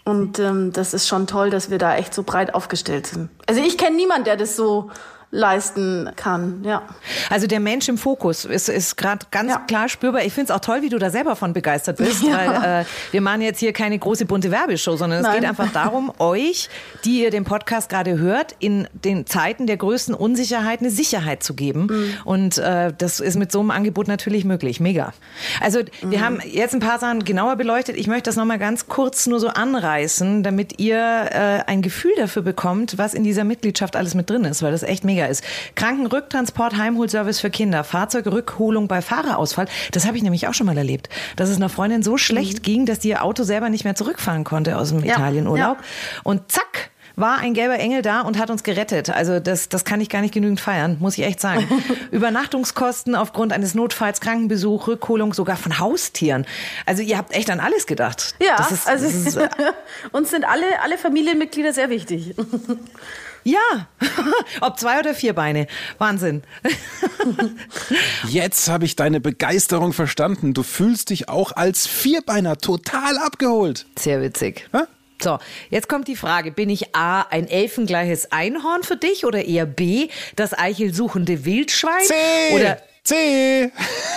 Und 0.03 0.37
ähm, 0.37 0.71
das 0.71 0.93
ist 0.93 1.07
schon 1.07 1.25
toll, 1.25 1.49
dass 1.49 1.71
wir 1.71 1.79
da 1.79 1.95
echt 1.95 2.13
so 2.13 2.21
breit 2.23 2.53
aufgestellt 2.53 3.07
sind. 3.07 3.29
Also 3.47 3.61
ich 3.61 3.77
kenne 3.77 3.95
niemanden, 3.95 4.25
der 4.25 4.37
das 4.37 4.55
so 4.55 4.91
leisten 5.35 6.09
kann. 6.15 6.63
Ja. 6.63 6.83
Also 7.29 7.45
der 7.45 7.59
Mensch 7.59 7.89
im 7.89 7.97
Fokus 7.97 8.45
ist, 8.45 8.69
ist 8.69 8.95
gerade 8.95 9.25
ganz 9.31 9.51
ja. 9.51 9.57
klar 9.67 9.89
spürbar. 9.89 10.23
Ich 10.23 10.33
finde 10.33 10.51
es 10.51 10.57
auch 10.57 10.61
toll, 10.61 10.81
wie 10.81 10.89
du 10.89 10.97
da 10.97 11.09
selber 11.09 11.35
von 11.35 11.53
begeistert 11.53 11.97
bist, 11.97 12.23
ja. 12.23 12.33
weil 12.33 12.81
äh, 12.81 12.85
wir 13.11 13.21
machen 13.21 13.41
jetzt 13.41 13.59
hier 13.59 13.73
keine 13.73 13.99
große 13.99 14.25
bunte 14.25 14.49
Werbeshow, 14.49 14.95
sondern 14.95 15.19
es 15.19 15.25
Nein. 15.25 15.41
geht 15.41 15.49
einfach 15.49 15.71
darum, 15.73 16.11
euch, 16.19 16.69
die 17.03 17.21
ihr 17.21 17.31
den 17.31 17.43
Podcast 17.43 17.89
gerade 17.89 18.17
hört, 18.17 18.55
in 18.59 18.87
den 18.93 19.27
Zeiten 19.27 19.67
der 19.67 19.77
größten 19.77 20.15
Unsicherheit 20.15 20.79
eine 20.79 20.89
Sicherheit 20.89 21.43
zu 21.43 21.53
geben. 21.53 21.87
Mhm. 21.87 22.13
Und 22.23 22.57
äh, 22.57 22.93
das 22.97 23.19
ist 23.19 23.35
mit 23.35 23.51
so 23.51 23.59
einem 23.59 23.71
Angebot 23.71 24.07
natürlich 24.07 24.45
möglich. 24.45 24.79
Mega. 24.79 25.13
Also 25.59 25.79
wir 26.01 26.19
mhm. 26.19 26.23
haben 26.23 26.39
jetzt 26.45 26.73
ein 26.73 26.79
paar 26.79 26.99
Sachen 26.99 27.25
genauer 27.25 27.57
beleuchtet. 27.57 27.97
Ich 27.97 28.07
möchte 28.07 28.29
das 28.29 28.37
nochmal 28.37 28.59
ganz 28.59 28.87
kurz 28.87 29.27
nur 29.27 29.41
so 29.41 29.49
anreißen, 29.49 30.43
damit 30.43 30.79
ihr 30.79 30.97
äh, 30.97 31.69
ein 31.69 31.81
Gefühl 31.81 32.13
dafür 32.15 32.41
bekommt, 32.41 32.97
was 32.97 33.13
in 33.13 33.25
dieser 33.25 33.43
Mitgliedschaft 33.43 33.97
alles 33.97 34.15
mit 34.15 34.29
drin 34.29 34.45
ist, 34.45 34.63
weil 34.63 34.71
das 34.71 34.83
echt 34.83 35.03
mega 35.03 35.24
ist. 35.27 35.43
Krankenrücktransport, 35.75 36.77
Heimholservice 36.77 37.39
für 37.39 37.49
Kinder, 37.49 37.83
Fahrzeugrückholung 37.83 38.88
bei 38.88 39.01
Fahrerausfall. 39.01 39.67
Das 39.91 40.05
habe 40.05 40.17
ich 40.17 40.23
nämlich 40.23 40.47
auch 40.47 40.53
schon 40.53 40.67
mal 40.67 40.77
erlebt. 40.77 41.09
Dass 41.35 41.49
es 41.49 41.57
einer 41.57 41.69
Freundin 41.69 42.03
so 42.03 42.17
schlecht 42.17 42.59
mhm. 42.59 42.63
ging, 42.63 42.85
dass 42.85 42.99
die 42.99 43.09
ihr 43.09 43.23
Auto 43.23 43.43
selber 43.43 43.69
nicht 43.69 43.83
mehr 43.83 43.95
zurückfahren 43.95 44.43
konnte 44.43 44.77
aus 44.77 44.89
dem 44.89 45.03
ja. 45.03 45.13
Italienurlaub. 45.13 45.77
Ja. 45.77 46.21
Und 46.23 46.51
zack, 46.51 46.91
war 47.15 47.39
ein 47.39 47.53
gelber 47.53 47.79
Engel 47.79 48.01
da 48.01 48.21
und 48.21 48.38
hat 48.38 48.49
uns 48.49 48.63
gerettet. 48.63 49.09
Also 49.09 49.39
das, 49.39 49.69
das 49.69 49.85
kann 49.85 50.01
ich 50.01 50.09
gar 50.09 50.21
nicht 50.21 50.33
genügend 50.33 50.59
feiern, 50.59 50.97
muss 50.99 51.17
ich 51.17 51.23
echt 51.23 51.39
sagen. 51.39 51.67
Übernachtungskosten 52.11 53.15
aufgrund 53.15 53.53
eines 53.53 53.73
Notfalls, 53.73 54.21
Krankenbesuch, 54.21 54.88
Rückholung 54.88 55.33
sogar 55.33 55.57
von 55.57 55.79
Haustieren. 55.79 56.45
Also 56.85 57.01
ihr 57.01 57.17
habt 57.17 57.33
echt 57.33 57.49
an 57.49 57.59
alles 57.59 57.88
gedacht. 57.88 58.35
Ja, 58.39 58.67
ist, 58.69 58.88
also 58.88 59.05
ist, 59.05 59.39
uns 60.11 60.29
sind 60.29 60.45
alle, 60.45 60.65
alle 60.83 60.97
Familienmitglieder 60.97 61.73
sehr 61.73 61.89
wichtig. 61.89 62.35
Ja, 63.45 63.88
ob 64.62 64.79
zwei 64.79 64.99
oder 64.99 65.13
vier 65.13 65.34
Beine. 65.34 65.67
Wahnsinn. 65.99 66.41
Jetzt 68.27 68.69
habe 68.69 68.86
ich 68.86 68.95
deine 68.95 69.21
Begeisterung 69.21 69.93
verstanden. 69.93 70.55
Du 70.55 70.63
fühlst 70.63 71.12
dich 71.12 71.29
auch 71.29 71.51
als 71.51 71.86
Vierbeiner 71.86 72.58
total 72.58 73.19
abgeholt. 73.19 73.86
Sehr 73.99 74.19
witzig. 74.19 74.67
Ha? 74.73 74.88
So, 75.21 75.39
jetzt 75.69 75.88
kommt 75.88 76.10
die 76.10 76.17
Frage, 76.17 76.51
bin 76.51 76.69
ich 76.69 76.93
A, 76.93 77.21
ein 77.21 77.47
elfengleiches 77.47 78.34
Einhorn 78.34 78.84
für 78.84 78.97
dich 78.97 79.25
oder 79.25 79.45
eher 79.45 79.65
B, 79.65 80.10
das 80.36 80.53
eichelsuchende 80.53 81.45
Wildschwein? 81.45 82.03
C. 82.03 82.13
Oder 82.53 82.81
C. 83.05 83.71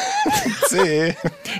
C. 0.68 1.14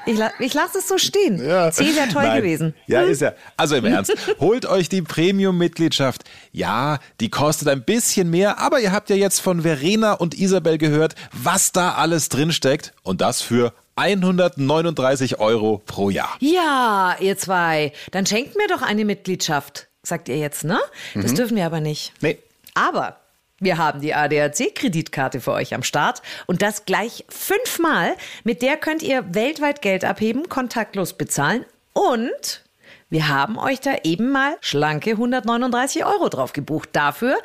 Ich, 0.06 0.16
la 0.16 0.32
ich 0.38 0.54
lasse 0.54 0.78
es 0.78 0.88
so 0.88 0.96
stehen. 0.96 1.44
Ja. 1.46 1.70
C 1.70 1.94
wäre 1.94 2.08
toll 2.08 2.22
Nein. 2.22 2.38
gewesen. 2.38 2.74
Ja, 2.86 3.02
ist 3.02 3.20
ja. 3.20 3.34
Also 3.56 3.76
im 3.76 3.84
Ernst, 3.84 4.14
holt 4.40 4.64
euch 4.66 4.88
die 4.88 5.02
Premium-Mitgliedschaft. 5.02 6.24
Ja, 6.52 6.98
die 7.20 7.28
kostet 7.28 7.68
ein 7.68 7.84
bisschen 7.84 8.30
mehr, 8.30 8.58
aber 8.58 8.80
ihr 8.80 8.92
habt 8.92 9.10
ja 9.10 9.16
jetzt 9.16 9.40
von 9.40 9.62
Verena 9.62 10.14
und 10.14 10.38
Isabel 10.38 10.78
gehört, 10.78 11.14
was 11.32 11.72
da 11.72 11.94
alles 11.94 12.30
drinsteckt. 12.30 12.94
Und 13.02 13.20
das 13.20 13.42
für 13.42 13.74
139 13.96 15.38
Euro 15.38 15.82
pro 15.84 16.08
Jahr. 16.08 16.34
Ja, 16.40 17.16
ihr 17.20 17.36
zwei, 17.36 17.92
dann 18.10 18.24
schenkt 18.24 18.56
mir 18.56 18.68
doch 18.68 18.80
eine 18.80 19.04
Mitgliedschaft, 19.04 19.88
sagt 20.02 20.28
ihr 20.30 20.38
jetzt, 20.38 20.64
ne? 20.64 20.80
Das 21.14 21.34
dürfen 21.34 21.56
wir 21.56 21.66
aber 21.66 21.80
nicht. 21.80 22.12
Nee. 22.20 22.38
Aber 22.74 23.18
wir 23.60 23.78
haben 23.78 24.00
die 24.00 24.14
ADAC-Kreditkarte 24.14 25.40
für 25.40 25.52
euch 25.52 25.74
am 25.74 25.82
Start 25.82 26.22
und 26.46 26.62
das 26.62 26.84
gleich 26.84 27.24
fünfmal. 27.28 28.14
Mit 28.44 28.62
der 28.62 28.76
könnt 28.76 29.02
ihr 29.02 29.34
weltweit 29.34 29.82
Geld 29.82 30.04
abheben, 30.04 30.48
kontaktlos 30.48 31.14
bezahlen 31.14 31.64
und 31.92 32.64
wir 33.10 33.28
haben 33.28 33.58
euch 33.58 33.80
da 33.80 33.96
eben 34.04 34.30
mal 34.32 34.58
schlanke 34.60 35.12
139 35.12 36.04
Euro 36.04 36.28
drauf 36.28 36.52
gebucht. 36.52 36.90
Dafür 36.92 37.38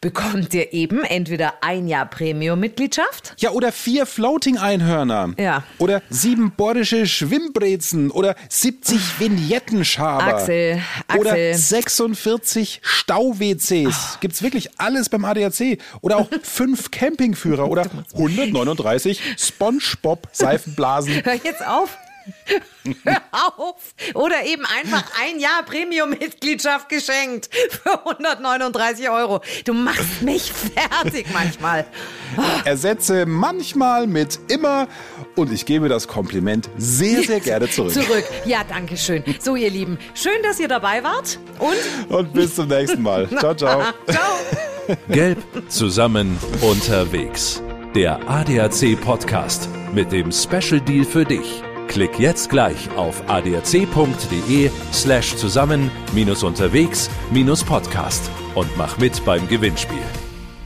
bekommt 0.00 0.52
ihr 0.54 0.72
eben 0.72 1.04
entweder 1.04 1.54
ein 1.60 1.86
Jahr 1.86 2.06
Premium-Mitgliedschaft. 2.06 3.34
Ja, 3.38 3.50
oder 3.50 3.70
vier 3.70 4.06
Floating-Einhörner. 4.06 5.34
Ja. 5.38 5.62
Oder 5.78 6.02
sieben 6.10 6.50
bordische 6.56 7.06
Schwimmbrezen. 7.06 8.10
Oder 8.10 8.34
70 8.48 9.20
Vignettenschaber. 9.20 10.24
Axel, 10.24 10.82
Oder 11.16 11.30
Axel. 11.30 11.54
46 11.54 12.80
Stau-WCs. 12.82 14.18
Gibt's 14.20 14.42
wirklich 14.42 14.80
alles 14.80 15.08
beim 15.10 15.24
ADAC. 15.24 15.78
Oder 16.00 16.16
auch 16.16 16.28
fünf 16.42 16.90
Campingführer. 16.90 17.70
Oder 17.70 17.86
139 18.14 19.20
Spongebob-Seifenblasen. 19.38 21.24
Hör 21.24 21.34
jetzt 21.34 21.64
auf. 21.64 21.96
Hör 23.04 23.22
auf. 23.32 23.94
Oder 24.14 24.44
eben 24.44 24.64
einfach 24.66 25.04
ein 25.20 25.38
Jahr 25.38 25.62
Premium-Mitgliedschaft 25.64 26.88
geschenkt 26.88 27.48
für 27.82 28.06
139 28.06 29.08
Euro. 29.10 29.40
Du 29.64 29.72
machst 29.72 30.22
mich 30.22 30.52
fertig 30.52 31.26
manchmal. 31.32 31.86
Ersetze 32.64 33.26
manchmal 33.26 34.06
mit 34.06 34.38
immer. 34.48 34.88
Und 35.36 35.52
ich 35.52 35.66
gebe 35.66 35.88
das 35.88 36.06
Kompliment 36.06 36.68
sehr, 36.76 37.22
sehr 37.22 37.40
gerne 37.40 37.68
zurück. 37.68 37.92
Zurück. 37.92 38.24
Ja, 38.44 38.62
danke 38.68 38.96
schön. 38.96 39.24
So, 39.40 39.56
ihr 39.56 39.70
Lieben, 39.70 39.98
schön, 40.14 40.42
dass 40.42 40.60
ihr 40.60 40.68
dabei 40.68 41.02
wart. 41.02 41.38
Und 41.58 42.12
Und 42.14 42.32
bis 42.32 42.54
zum 42.54 42.68
nächsten 42.68 43.02
Mal. 43.02 43.28
Ciao, 43.28 43.54
ciao. 43.54 43.82
ciao. 44.08 44.96
Gelb 45.08 45.38
zusammen 45.68 46.38
unterwegs. 46.60 47.62
Der 47.94 48.20
ADAC 48.28 49.00
Podcast 49.00 49.68
mit 49.94 50.12
dem 50.12 50.30
Special 50.30 50.80
Deal 50.80 51.04
für 51.04 51.24
dich. 51.24 51.63
Klick 51.88 52.18
jetzt 52.18 52.50
gleich 52.50 52.90
auf 52.96 53.22
adac.de 53.28 54.70
slash 54.92 55.36
zusammen 55.36 55.90
minus 56.12 56.42
unterwegs 56.42 57.10
minus 57.30 57.62
Podcast 57.62 58.30
und 58.54 58.76
mach 58.76 58.98
mit 58.98 59.24
beim 59.24 59.46
Gewinnspiel. 59.48 60.02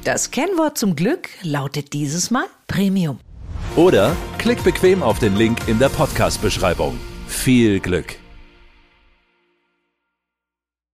Das 0.04 0.30
Kennwort 0.30 0.78
zum 0.78 0.96
Glück 0.96 1.28
lautet 1.42 1.92
dieses 1.92 2.30
Mal 2.30 2.46
Premium. 2.66 3.18
Oder 3.76 4.16
klick 4.38 4.64
bequem 4.64 5.02
auf 5.02 5.18
den 5.18 5.36
Link 5.36 5.68
in 5.68 5.78
der 5.78 5.88
Podcast-Beschreibung. 5.88 6.98
Viel 7.26 7.80
Glück! 7.80 8.16